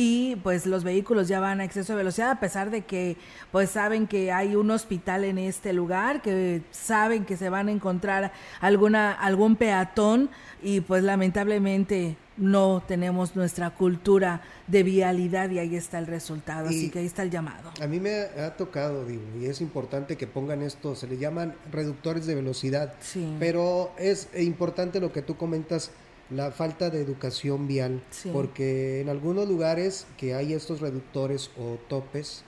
[0.00, 3.16] y pues los vehículos ya van a exceso de velocidad a pesar de que
[3.50, 7.72] pues saben que hay un hospital en este lugar, que saben que se van a
[7.72, 8.30] encontrar
[8.60, 10.30] alguna algún peatón
[10.62, 16.90] y pues lamentablemente no tenemos nuestra cultura de vialidad y ahí está el resultado, así
[16.90, 17.72] que ahí está el llamado.
[17.82, 21.56] A mí me ha, tocado, digo, y es importante que pongan esto, se le llaman
[21.72, 23.34] reductores de velocidad, sí.
[23.40, 25.90] pero es importante lo que tú comentas,
[26.30, 28.30] la falta de educación vial, Sí.
[28.32, 32.42] porque en algunos lugares que hay estos reductores o topes,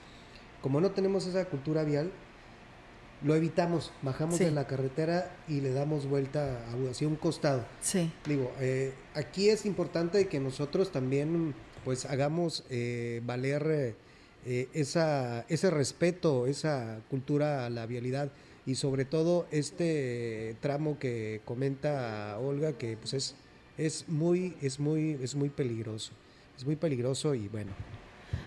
[0.62, 2.10] como no tenemos esa cultura vial,
[3.22, 4.44] lo evitamos, bajamos Sí.
[4.44, 7.64] de la carretera y le damos vuelta hacia un costado.
[7.80, 8.10] Sí.
[8.26, 11.54] Digo, eh, aquí es importante que nosotros también
[11.84, 13.94] pues hagamos eh, valer
[14.46, 18.30] eh, esa, ese respeto, esa cultura a la vialidad
[18.66, 23.34] y sobre todo este tramo que comenta Olga que pues es,
[23.80, 26.12] es muy, es muy, es muy peligroso.
[26.56, 27.72] Es muy peligroso y bueno.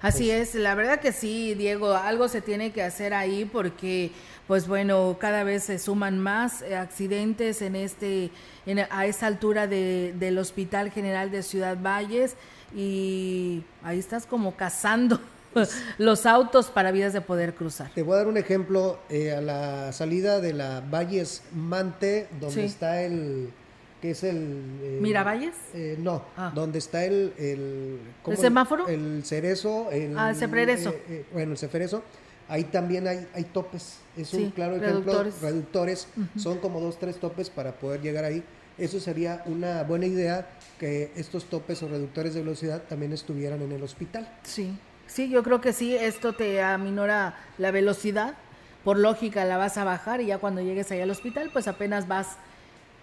[0.01, 4.11] Así es, la verdad que sí, Diego, algo se tiene que hacer ahí porque,
[4.47, 8.29] pues bueno, cada vez se suman más eh, accidentes en este,
[8.65, 12.35] en, a esa altura de, del Hospital General de Ciudad Valles
[12.75, 15.19] y ahí estás como cazando
[15.97, 17.89] los autos para vías de poder cruzar.
[17.93, 22.65] Te voy a dar un ejemplo eh, a la salida de la Valles Mante, donde
[22.65, 23.49] está el
[24.03, 24.79] que es el...
[24.83, 25.55] Eh, ¿Miravalles?
[25.73, 26.51] Eh, no, ah.
[26.53, 27.33] donde está el...
[27.37, 28.85] ¿El, ¿El semáforo?
[28.89, 29.89] El cerezo.
[29.91, 30.43] El, ah, el.
[30.43, 32.03] Eh, eh, bueno, el cerezo.
[32.49, 33.99] Ahí también hay, hay topes.
[34.17, 35.23] Es un claro ejemplo.
[35.41, 36.09] Reductores.
[36.35, 38.43] Son como dos, tres topes para poder llegar ahí.
[38.77, 40.49] Eso sería una buena idea
[40.81, 44.27] que estos topes o reductores de velocidad también estuvieran en el hospital.
[44.43, 44.77] Sí,
[45.07, 48.33] sí, yo creo que sí, esto te aminora la velocidad,
[48.83, 52.09] por lógica la vas a bajar y ya cuando llegues ahí al hospital pues apenas
[52.09, 52.37] vas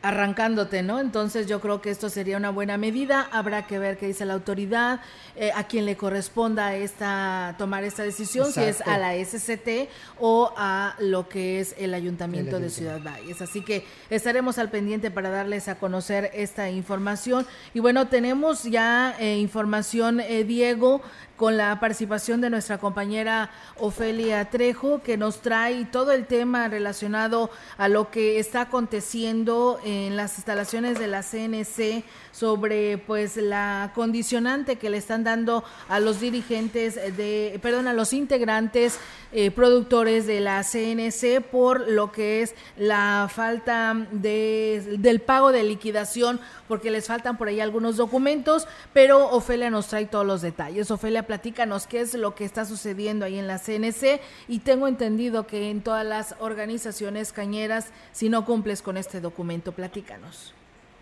[0.02, 0.98] arrancándote, ¿no?
[0.98, 3.28] Entonces yo creo que esto sería una buena medida.
[3.32, 5.00] Habrá que ver qué dice la autoridad,
[5.36, 10.52] eh, a quién le corresponda esta tomar esta decisión, si es a la SCT o
[10.56, 13.42] a lo que es el Ayuntamiento, de Ciudad Valles.
[13.42, 17.46] Así que estaremos al pendiente para darles a conocer esta información.
[17.74, 21.02] Y bueno, tenemos ya eh, información, eh, Diego,
[21.40, 27.48] con la participación de nuestra compañera Ofelia Trejo, que nos trae todo el tema relacionado
[27.78, 34.76] a lo que está aconteciendo en las instalaciones de la CNC sobre pues la condicionante
[34.76, 38.98] que le están dando a los dirigentes de, perdón, a los integrantes
[39.32, 45.62] eh, productores de la CNC por lo que es la falta de, del pago de
[45.62, 46.38] liquidación
[46.68, 50.90] porque les faltan por ahí algunos documentos, pero Ofelia nos trae todos los detalles.
[50.92, 55.46] Ofelia, platícanos qué es lo que está sucediendo ahí en la CNC y tengo entendido
[55.46, 60.52] que en todas las organizaciones cañeras, si no cumples con este documento, platícanos.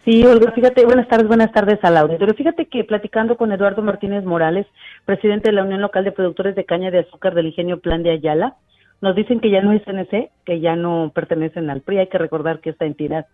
[0.04, 2.34] Sí, Olga, fíjate, buenas tardes, buenas tardes al auditorio.
[2.34, 4.66] Fíjate que platicando con Eduardo Martínez Morales,
[5.06, 8.10] presidente de la Unión Local de Productores de Caña de Azúcar del Ingenio Plan de
[8.10, 8.56] Ayala,
[9.00, 12.00] nos dicen que ya no es CNC, que ya no pertenecen al PRI.
[12.00, 13.24] Hay que recordar que esta entidad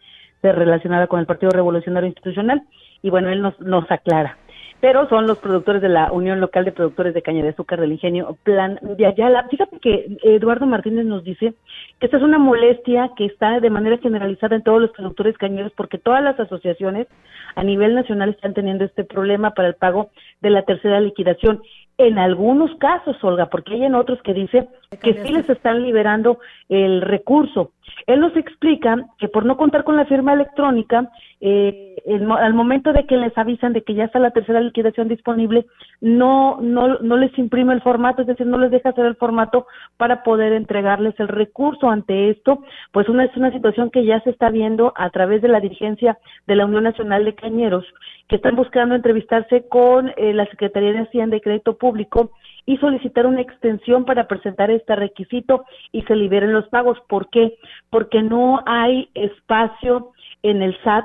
[0.43, 2.63] relacionada con el Partido Revolucionario Institucional.
[3.03, 4.39] Y bueno, él nos, nos aclara.
[4.85, 7.93] Pero son los productores de la Unión Local de Productores de Caña de Azúcar del
[7.93, 9.49] Ingenio Plan de Ayala.
[9.49, 11.55] Fíjate que Eduardo Martínez nos dice
[11.99, 15.73] que esta es una molestia que está de manera generalizada en todos los productores cañeros
[15.75, 17.07] porque todas las asociaciones
[17.55, 20.11] a nivel nacional están teniendo este problema para el pago
[20.43, 21.63] de la tercera liquidación.
[21.97, 24.69] En algunos casos, Olga, porque hay en otros que dice
[25.01, 27.71] que sí les están liberando el recurso.
[28.07, 31.11] Él nos explica que por no contar con la firma electrónica,
[31.47, 35.67] eh, al momento de que les avisan de que ya está la tercera liquidación disponible,
[36.01, 39.67] no, no, no les imprime el formato, es decir, no les deja hacer el formato
[39.99, 41.91] para poder entregarles el recurso.
[41.91, 45.49] Ante esto, pues una, es una situación que ya se está viendo a través de
[45.49, 46.17] la dirigencia
[46.47, 47.85] de la Unión Nacional de Cañeros,
[48.27, 52.31] que están buscando entrevistarse con eh, la Secretaría de Hacienda y Crédito Público
[52.65, 56.97] y solicitar una extensión para presentar este requisito y se liberen los pagos.
[57.07, 57.59] ¿Por qué?
[57.91, 61.05] Porque no hay espacio en el SAT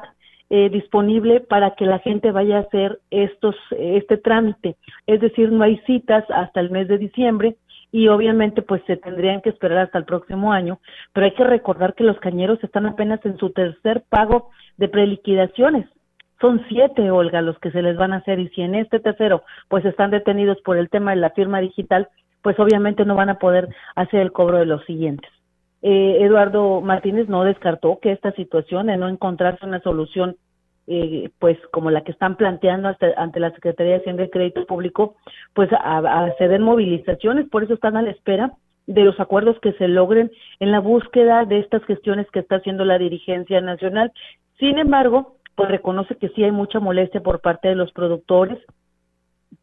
[0.49, 4.75] eh, disponible para que la gente vaya a hacer estos este trámite.
[5.07, 7.55] Es decir, no hay citas hasta el mes de diciembre
[7.91, 10.79] y obviamente pues se tendrían que esperar hasta el próximo año,
[11.13, 15.87] pero hay que recordar que los cañeros están apenas en su tercer pago de preliquidaciones
[16.41, 19.43] son siete, Olga, los que se les van a hacer y si en este tercero
[19.67, 22.07] pues están detenidos por el tema de la firma digital,
[22.41, 25.29] pues obviamente no van a poder hacer el cobro de los siguientes.
[25.81, 30.35] Eh, Eduardo Martínez no descartó que esta situación de no encontrarse una solución
[30.91, 35.15] eh, pues como la que están planteando ante la Secretaría de Hacienda y Crédito Público,
[35.53, 38.53] pues a, a movilizaciones, por eso están a la espera
[38.87, 42.85] de los acuerdos que se logren en la búsqueda de estas gestiones que está haciendo
[42.85, 44.11] la dirigencia nacional.
[44.57, 48.57] Sin embargo, pues reconoce que sí hay mucha molestia por parte de los productores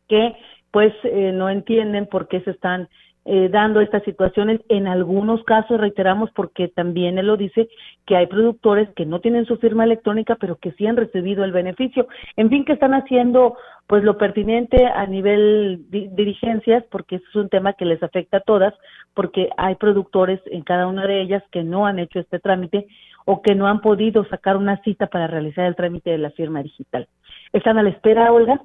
[0.08, 0.36] que
[0.70, 2.88] pues eh, no entienden por qué se están
[3.28, 4.60] eh, dando estas situaciones.
[4.68, 7.68] En algunos casos, reiteramos, porque también él lo dice,
[8.06, 11.50] que hay productores que no tienen su firma electrónica, pero que sí han recibido el
[11.50, 12.06] beneficio.
[12.36, 13.56] En fin, que están haciendo
[13.88, 18.40] pues lo pertinente a nivel de dirigencias, porque es un tema que les afecta a
[18.46, 18.74] todas,
[19.12, 22.86] porque hay productores en cada una de ellas que no han hecho este trámite
[23.24, 26.62] o que no han podido sacar una cita para realizar el trámite de la firma
[26.62, 27.08] digital.
[27.52, 28.60] Están a la espera, Olga,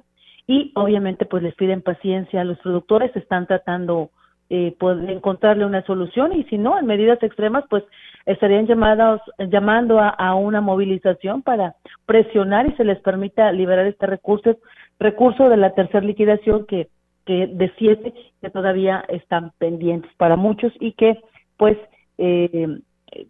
[0.46, 2.44] y obviamente pues les piden paciencia.
[2.44, 4.10] Los productores están tratando
[4.50, 7.84] eh, pues, encontrarle una solución y si no, en medidas extremas, pues
[8.26, 11.74] estarían llamados, llamando a, a, una movilización para
[12.06, 14.56] presionar y se les permita liberar este recurso,
[14.98, 16.88] recurso de la tercera liquidación que,
[17.24, 21.18] que de siete que todavía están pendientes para muchos y que
[21.56, 21.76] pues
[22.18, 22.68] eh,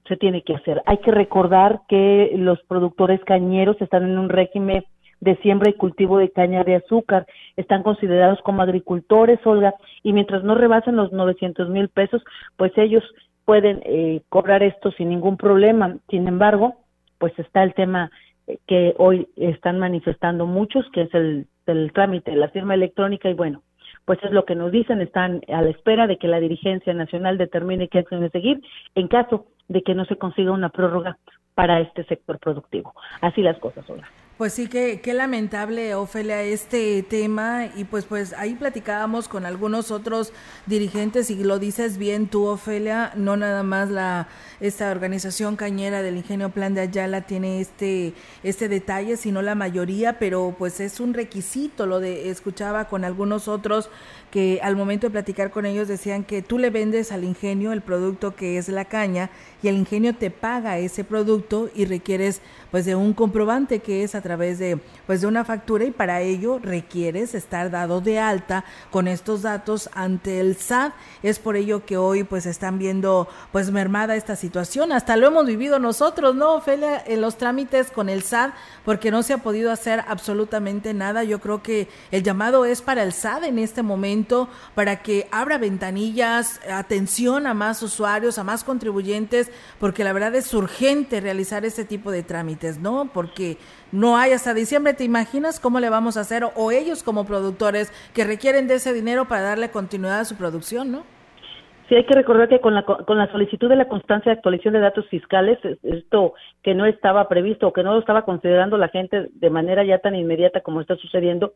[0.06, 0.82] se tiene que hacer.
[0.86, 4.84] Hay que recordar que los productores cañeros están en un régimen
[5.22, 7.26] de siembra y cultivo de caña de azúcar.
[7.56, 12.22] Están considerados como agricultores, Olga, y mientras no rebasen los 900 mil pesos,
[12.56, 13.04] pues ellos
[13.44, 15.96] pueden eh, cobrar esto sin ningún problema.
[16.10, 16.74] Sin embargo,
[17.18, 18.10] pues está el tema
[18.48, 21.46] eh, que hoy están manifestando muchos, que es el,
[21.94, 23.62] trámite de la firma electrónica y bueno,
[24.04, 27.38] pues es lo que nos dicen, están a la espera de que la dirigencia nacional
[27.38, 28.60] determine qué acciones seguir
[28.96, 31.18] en caso de que no se consiga una prórroga
[31.54, 32.92] para este sector productivo.
[33.20, 34.08] Así las cosas, Olga.
[34.42, 37.66] Pues sí, que qué lamentable, Ofelia, este tema.
[37.76, 40.32] Y pues, pues ahí platicábamos con algunos otros
[40.66, 44.26] dirigentes, y lo dices bien tú, Ofelia, no nada más la
[44.58, 50.18] esta organización cañera del Ingenio Plan de Ayala tiene este, este detalle, sino la mayoría,
[50.18, 53.90] pero pues es un requisito, lo de escuchaba con algunos otros
[54.32, 57.82] que al momento de platicar con ellos decían que tú le vendes al ingenio el
[57.82, 59.30] producto que es la caña
[59.62, 62.40] y el ingenio te paga ese producto y requieres
[62.70, 66.20] pues de un comprobante que es a través de pues de una factura y para
[66.20, 70.92] ello requieres estar dado de alta con estos datos ante el SAT.
[71.22, 74.92] Es por ello que hoy pues están viendo pues mermada esta situación.
[74.92, 77.02] Hasta lo hemos vivido nosotros, ¿no, Ofelia?
[77.06, 78.54] En los trámites con el SAT
[78.84, 81.24] porque no se ha podido hacer absolutamente nada.
[81.24, 85.58] Yo creo que el llamado es para el SAT en este momento para que abra
[85.58, 91.84] ventanillas, atención a más usuarios, a más contribuyentes, porque la verdad es urgente realizar este
[91.84, 93.10] tipo de trámites, ¿no?
[93.12, 93.58] Porque
[93.92, 96.42] no hay hasta diciembre, ¿te imaginas cómo le vamos a hacer?
[96.56, 100.90] O, ellos como productores que requieren de ese dinero para darle continuidad a su producción,
[100.90, 101.04] ¿no?
[101.88, 104.72] Sí, hay que recordar que con la, con la solicitud de la constancia de actualización
[104.72, 106.32] de datos fiscales, esto
[106.62, 109.98] que no estaba previsto o que no lo estaba considerando la gente de manera ya
[109.98, 111.52] tan inmediata como está sucediendo,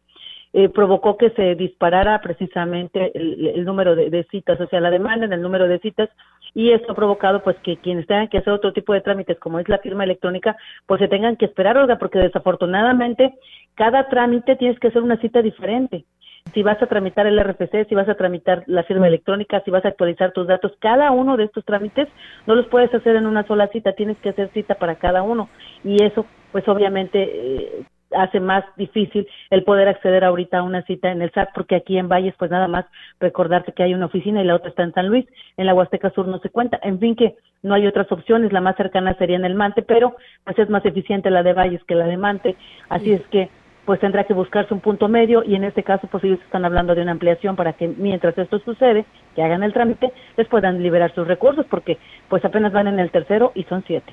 [0.52, 5.32] eh, provocó que se disparara precisamente el, número de, citas, o sea, la demanda en
[5.32, 6.08] el número de citas,
[6.56, 9.58] y esto ha provocado pues que quienes tengan que hacer otro tipo de trámites, como
[9.58, 13.34] es la firma electrónica, pues se tengan que esperar, Olga, porque desafortunadamente
[13.74, 16.06] cada trámite tienes que hacer una cita diferente.
[16.54, 19.84] Si vas a tramitar el RFC, si vas a tramitar la firma electrónica, si vas
[19.84, 22.08] a actualizar tus datos, cada uno de estos trámites
[22.46, 25.50] no los puedes hacer en una sola cita, tienes que hacer cita para cada uno.
[25.84, 27.82] Y eso, pues obviamente, eh,
[28.14, 31.98] hace más difícil el poder acceder ahorita a una cita en el SAT, porque aquí
[31.98, 32.84] en Valles, pues nada más
[33.20, 35.26] recordarte que hay una oficina y la otra está en San Luis,
[35.56, 38.60] en la Huasteca Sur no se cuenta, en fin que no hay otras opciones, la
[38.60, 41.94] más cercana sería en el Mante, pero pues es más eficiente la de Valles que
[41.94, 42.56] la de Mante,
[42.88, 43.48] así es que
[43.86, 46.94] pues tendrá que buscarse un punto medio y en este caso pues ellos están hablando
[46.94, 51.14] de una ampliación para que mientras esto sucede, que hagan el trámite, les puedan liberar
[51.14, 51.96] sus recursos porque
[52.28, 54.12] pues apenas van en el tercero y son siete.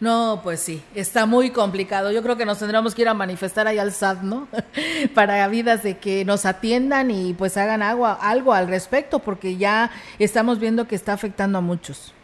[0.00, 2.10] No, pues sí, está muy complicado.
[2.10, 4.48] Yo creo que nos tendremos que ir a manifestar ahí al SAT, ¿no?
[5.14, 9.90] Para vidas de que nos atiendan y pues hagan algo, algo al respecto, porque ya
[10.18, 12.14] estamos viendo que está afectando a muchos.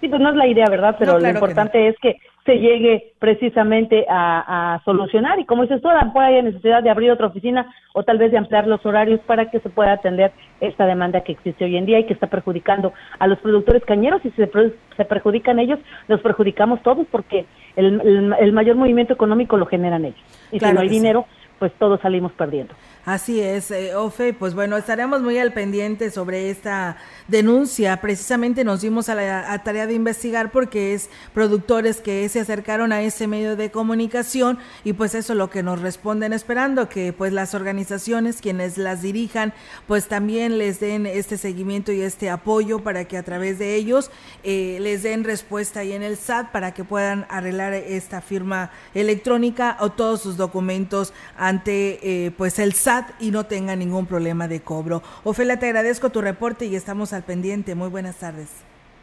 [0.00, 0.94] Sí, pues no es la idea, ¿verdad?
[0.98, 5.38] Pero lo importante es que se llegue precisamente a, solucionar.
[5.38, 8.38] Y como dices tú, a haya necesidad de abrir otra oficina o tal vez de
[8.38, 12.00] ampliar los horarios para que se pueda atender esta demanda que existe hoy en día
[12.00, 14.24] y que está perjudicando a los productores cañeros.
[14.24, 14.50] Y si se,
[14.96, 15.78] se perjudican ellos,
[16.08, 20.20] los perjudicamos todos porque el, el, mayor movimiento económico lo generan ellos.
[20.50, 21.26] Y si no hay dinero,
[21.58, 22.74] pues todos salimos perdiendo.
[23.04, 28.00] Así es, eh, Ofe, pues bueno, estaremos muy al pendiente sobre esta denuncia.
[28.00, 33.02] Precisamente nos dimos a la tarea de investigar porque es productores que se acercaron a
[33.02, 37.32] ese medio de comunicación y pues eso es lo que nos responden esperando que pues
[37.32, 39.52] las organizaciones quienes las dirijan
[39.88, 44.12] pues también les den este seguimiento y este apoyo para que a través de ellos
[44.44, 49.76] eh, les den respuesta ahí en el SAT para que puedan arreglar esta firma electrónica
[49.80, 54.60] o todos sus documentos ante eh, pues el SAT y no tenga ningún problema de
[54.60, 55.02] cobro.
[55.24, 57.74] Ofelia, te agradezco tu reporte y estamos al pendiente.
[57.74, 58.48] Muy buenas tardes.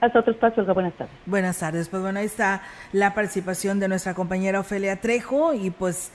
[0.01, 1.13] Hasta otro espacio, buenas tardes.
[1.25, 1.89] Buenas tardes.
[1.89, 2.61] Pues bueno, ahí está
[2.93, 6.11] la participación de nuestra compañera Ofelia Trejo y pues...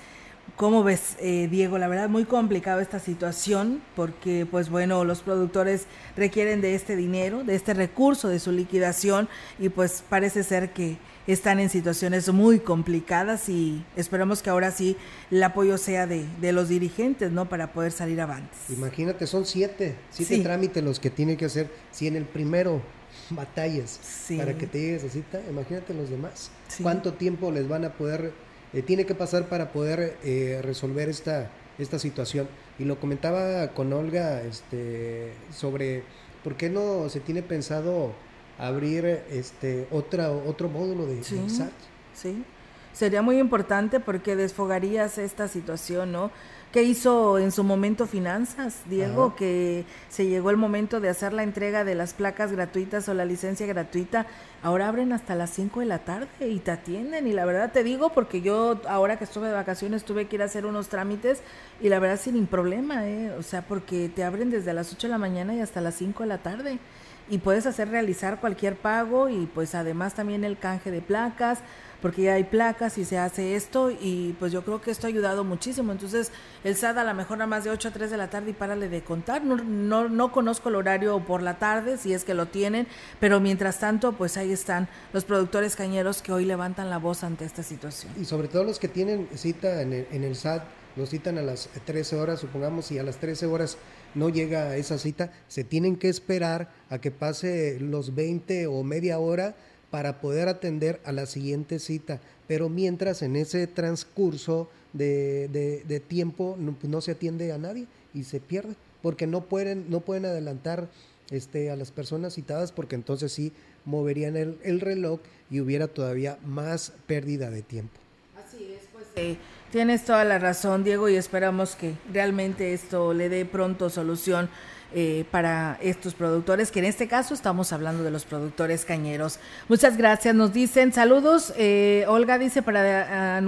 [0.56, 1.78] ¿Cómo ves, eh, Diego?
[1.78, 7.44] La verdad, muy complicada esta situación porque, pues bueno, los productores requieren de este dinero,
[7.44, 9.26] de este recurso, de su liquidación
[9.58, 14.96] y pues parece ser que están en situaciones muy complicadas y esperamos que ahora sí
[15.30, 17.48] el apoyo sea de, de los dirigentes, ¿no?
[17.48, 18.58] Para poder salir avantes.
[18.70, 21.70] Imagínate, son siete, siete trámites los que tienen que hacer.
[21.90, 22.82] Si en el primero
[23.30, 24.00] batallas
[24.36, 26.50] para que te llegues a cita, imagínate los demás.
[26.82, 28.32] ¿Cuánto tiempo les van a poder,
[28.72, 32.48] eh, tiene que pasar para poder eh, resolver esta, esta situación?
[32.78, 36.02] Y lo comentaba con Olga este, sobre
[36.42, 38.12] por qué no se tiene pensado
[38.58, 41.72] abrir este otra otro módulo de, sí, SAT.
[42.14, 42.44] Sí.
[42.92, 46.30] sería muy importante porque desfogarías esta situación, ¿no?
[46.74, 49.36] ¿Qué hizo en su momento Finanzas, Diego?
[49.36, 53.24] Que se llegó el momento de hacer la entrega de las placas gratuitas o la
[53.24, 54.26] licencia gratuita.
[54.60, 57.28] Ahora abren hasta las 5 de la tarde y te atienden.
[57.28, 60.42] Y la verdad te digo, porque yo ahora que estuve de vacaciones tuve que ir
[60.42, 61.42] a hacer unos trámites
[61.80, 63.30] y la verdad sin problema, ¿eh?
[63.38, 66.24] O sea, porque te abren desde las 8 de la mañana y hasta las 5
[66.24, 66.80] de la tarde.
[67.28, 71.60] Y puedes hacer realizar cualquier pago y pues además también el canje de placas
[72.04, 75.08] porque ya hay placas y se hace esto y pues yo creo que esto ha
[75.08, 75.90] ayudado muchísimo.
[75.90, 78.50] Entonces el SAD a lo mejor a más de 8 a 3 de la tarde
[78.50, 79.42] y párale de contar.
[79.42, 82.86] No, no, no conozco el horario por la tarde, si es que lo tienen,
[83.20, 87.46] pero mientras tanto pues ahí están los productores cañeros que hoy levantan la voz ante
[87.46, 88.12] esta situación.
[88.20, 90.62] Y sobre todo los que tienen cita en el, en el SAT,
[90.96, 93.78] los citan a las 13 horas, supongamos, y a las 13 horas
[94.14, 99.18] no llega esa cita, se tienen que esperar a que pase los 20 o media
[99.18, 99.54] hora
[99.90, 102.20] para poder atender a la siguiente cita.
[102.46, 108.74] Pero mientras en ese transcurso de, tiempo no, se atiende a nadie y se pierde,
[109.02, 110.88] porque no pueden, no pueden adelantar
[111.30, 113.52] este, a las personas citadas, porque entonces sí
[113.84, 117.98] moverían el, el reloj y hubiera todavía más pérdida de tiempo.
[118.36, 119.36] Así es, pues eh,
[119.74, 124.48] tienes toda la razón, Diego, y esperamos que realmente esto le dé pronto solución
[124.94, 129.40] eh, para estos productores, que en este caso estamos hablando de los productores cañeros.
[129.68, 131.52] Muchas gracias, nos dicen saludos.
[131.56, 133.42] Eh, Olga dice para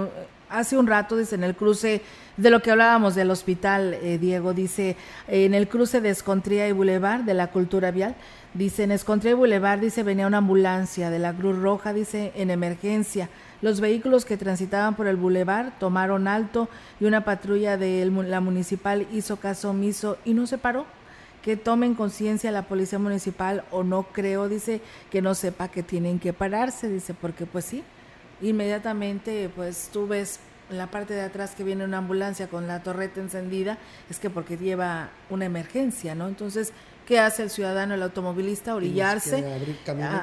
[0.50, 2.02] hace un rato, dice en el cruce
[2.36, 4.96] de lo que hablábamos del hospital, eh, Diego dice
[5.28, 8.16] en el cruce de Escontría y Boulevard de la Cultura Vial.
[8.52, 12.50] Dice, en Escontría y Boulevard, dice, venía una ambulancia de la Cruz Roja, dice, en
[12.50, 13.28] emergencia.
[13.62, 16.68] Los vehículos que transitaban por el boulevard tomaron alto
[17.00, 20.86] y una patrulla de la municipal hizo caso omiso y no se paró
[21.46, 24.80] que tomen conciencia la policía municipal o no creo, dice,
[25.12, 27.84] que no sepa que tienen que pararse, dice, porque pues sí,
[28.42, 30.40] inmediatamente pues tú ves
[30.70, 33.78] en la parte de atrás que viene una ambulancia con la torreta encendida,
[34.10, 36.26] es que porque lleva una emergencia, ¿no?
[36.26, 36.72] Entonces,
[37.06, 38.74] ¿qué hace el ciudadano, el automovilista?
[38.74, 39.44] Orillarse.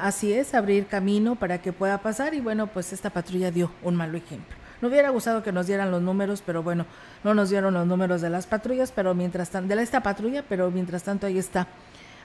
[0.02, 3.96] Así es, abrir camino para que pueda pasar y bueno, pues esta patrulla dio un
[3.96, 4.54] malo ejemplo.
[4.80, 6.84] No hubiera gustado que nos dieran los números, pero bueno,
[7.24, 10.70] no nos dieron los números de las patrullas, pero mientras tanto, de esta patrulla, pero
[10.70, 11.66] mientras tanto ahí está.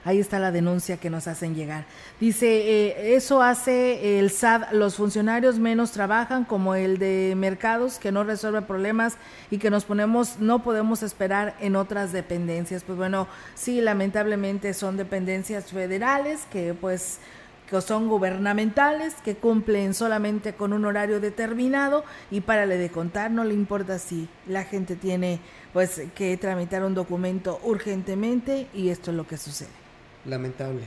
[0.04, 1.84] Ahí está la denuncia que nos hacen llegar.
[2.18, 8.10] Dice, eh, eso hace el SAD, los funcionarios menos trabajan, como el de mercados, que
[8.10, 9.16] no resuelve problemas
[9.50, 12.82] y que nos ponemos, no podemos esperar en otras dependencias.
[12.82, 17.18] Pues bueno, sí, lamentablemente son dependencias federales que pues
[17.70, 23.30] que son gubernamentales, que cumplen solamente con un horario determinado y para le de contar,
[23.30, 25.38] no le importa si la gente tiene
[25.72, 29.79] pues que tramitar un documento urgentemente y esto es lo que sucede.
[30.24, 30.82] Lamentable.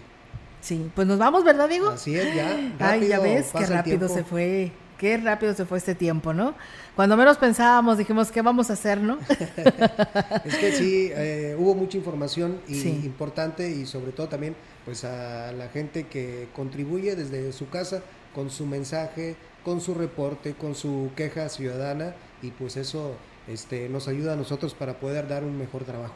[0.62, 1.90] Sí, pues nos vamos, ¿verdad, Diego?
[1.90, 2.58] Así es, ya.
[2.80, 6.56] Ay, ya ves, qué rápido se fue, qué rápido se fue este tiempo, ¿no?
[6.96, 9.18] Cuando menos pensábamos, dijimos, ¿qué vamos a hacer, no?
[10.46, 14.56] es que sí, eh, hubo mucha información importante y sobre todo también
[14.86, 18.02] pues a la gente que contribuye desde su casa
[18.34, 23.16] con su mensaje, con su reporte, con su queja ciudadana y pues eso
[23.48, 26.16] este, nos ayuda a nosotros para poder dar un mejor trabajo.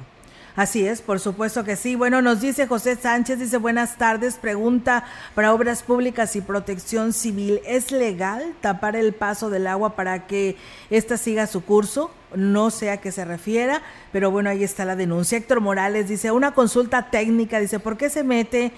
[0.57, 1.95] Así es, por supuesto que sí.
[1.95, 5.03] Bueno, nos dice José Sánchez, dice buenas tardes, pregunta
[5.35, 10.57] para Obras Públicas y Protección Civil, ¿es legal tapar el paso del agua para que
[10.89, 12.09] ésta siga su curso?
[12.33, 15.37] No sé a qué se refiera, pero bueno, ahí está la denuncia.
[15.37, 18.71] Héctor Morales dice, una consulta técnica, dice, ¿por qué se mete,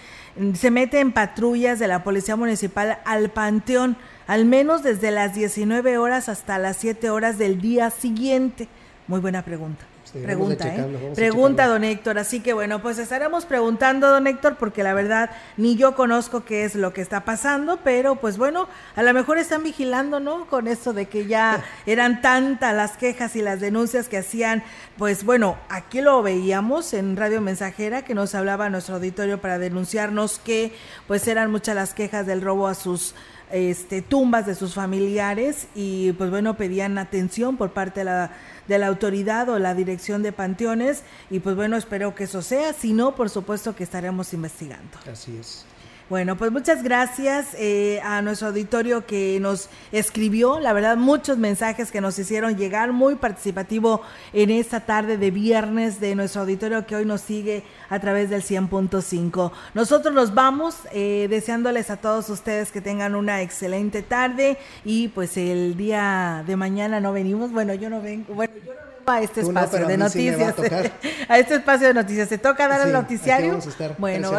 [0.56, 3.96] se mete en patrullas de la Policía Municipal al Panteón,
[4.28, 8.68] al menos desde las 19 horas hasta las 7 horas del día siguiente?
[9.08, 9.86] Muy buena pregunta.
[10.12, 11.12] Pregunta, ¿eh?
[11.16, 12.18] Pregunta, don Héctor.
[12.18, 16.66] Así que bueno, pues estaremos preguntando, don Héctor, porque la verdad ni yo conozco qué
[16.66, 20.46] es lo que está pasando, pero pues bueno, a lo mejor están vigilando, ¿no?
[20.48, 24.64] Con esto de que ya eran tantas las quejas y las denuncias que hacían.
[24.98, 30.40] Pues bueno, aquí lo veíamos en Radio Mensajera, que nos hablaba nuestro auditorio para denunciarnos
[30.40, 30.74] que
[31.08, 33.16] pues eran muchas las quejas del robo a sus
[33.52, 38.32] este, tumbas de sus familiares y pues bueno, pedían atención por parte de la
[38.70, 42.72] de la autoridad o la dirección de panteones y pues bueno, espero que eso sea,
[42.72, 44.98] si no, por supuesto que estaremos investigando.
[45.12, 45.66] Así es.
[46.10, 51.92] Bueno, pues muchas gracias eh, a nuestro auditorio que nos escribió, la verdad, muchos mensajes
[51.92, 54.02] que nos hicieron llegar, muy participativo
[54.34, 58.42] en esta tarde de viernes de nuestro auditorio que hoy nos sigue a través del
[58.42, 59.52] 100.5.
[59.76, 65.38] Nosotros nos vamos eh, deseándoles a todos ustedes que tengan una excelente tarde y pues
[65.38, 69.22] el día de mañana no venimos, bueno, yo no vengo, bueno, yo no vengo a
[69.22, 70.56] este espacio de noticias.
[71.30, 72.30] a, este espacio de noticias.
[72.30, 73.60] ¿Te toca dar el noticiario?
[73.98, 74.32] bueno,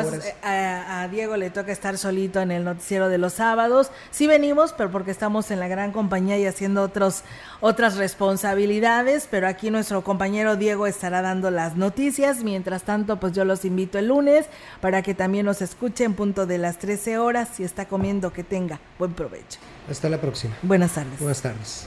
[0.43, 3.91] a, Diego le toca estar solito en el noticiero de los sábados.
[4.11, 7.23] Sí venimos, pero porque estamos en la gran compañía y haciendo otros
[7.61, 12.43] otras responsabilidades, pero aquí nuestro compañero Diego estará dando las noticias.
[12.43, 14.47] Mientras tanto, pues yo los invito el lunes
[14.81, 17.49] para que también nos escuchen punto de las 13 horas.
[17.55, 19.59] Si está comiendo, que tenga buen provecho.
[19.91, 20.57] Hasta la próxima.
[20.63, 21.19] Buenas tardes.
[21.19, 21.87] Buenas tardes.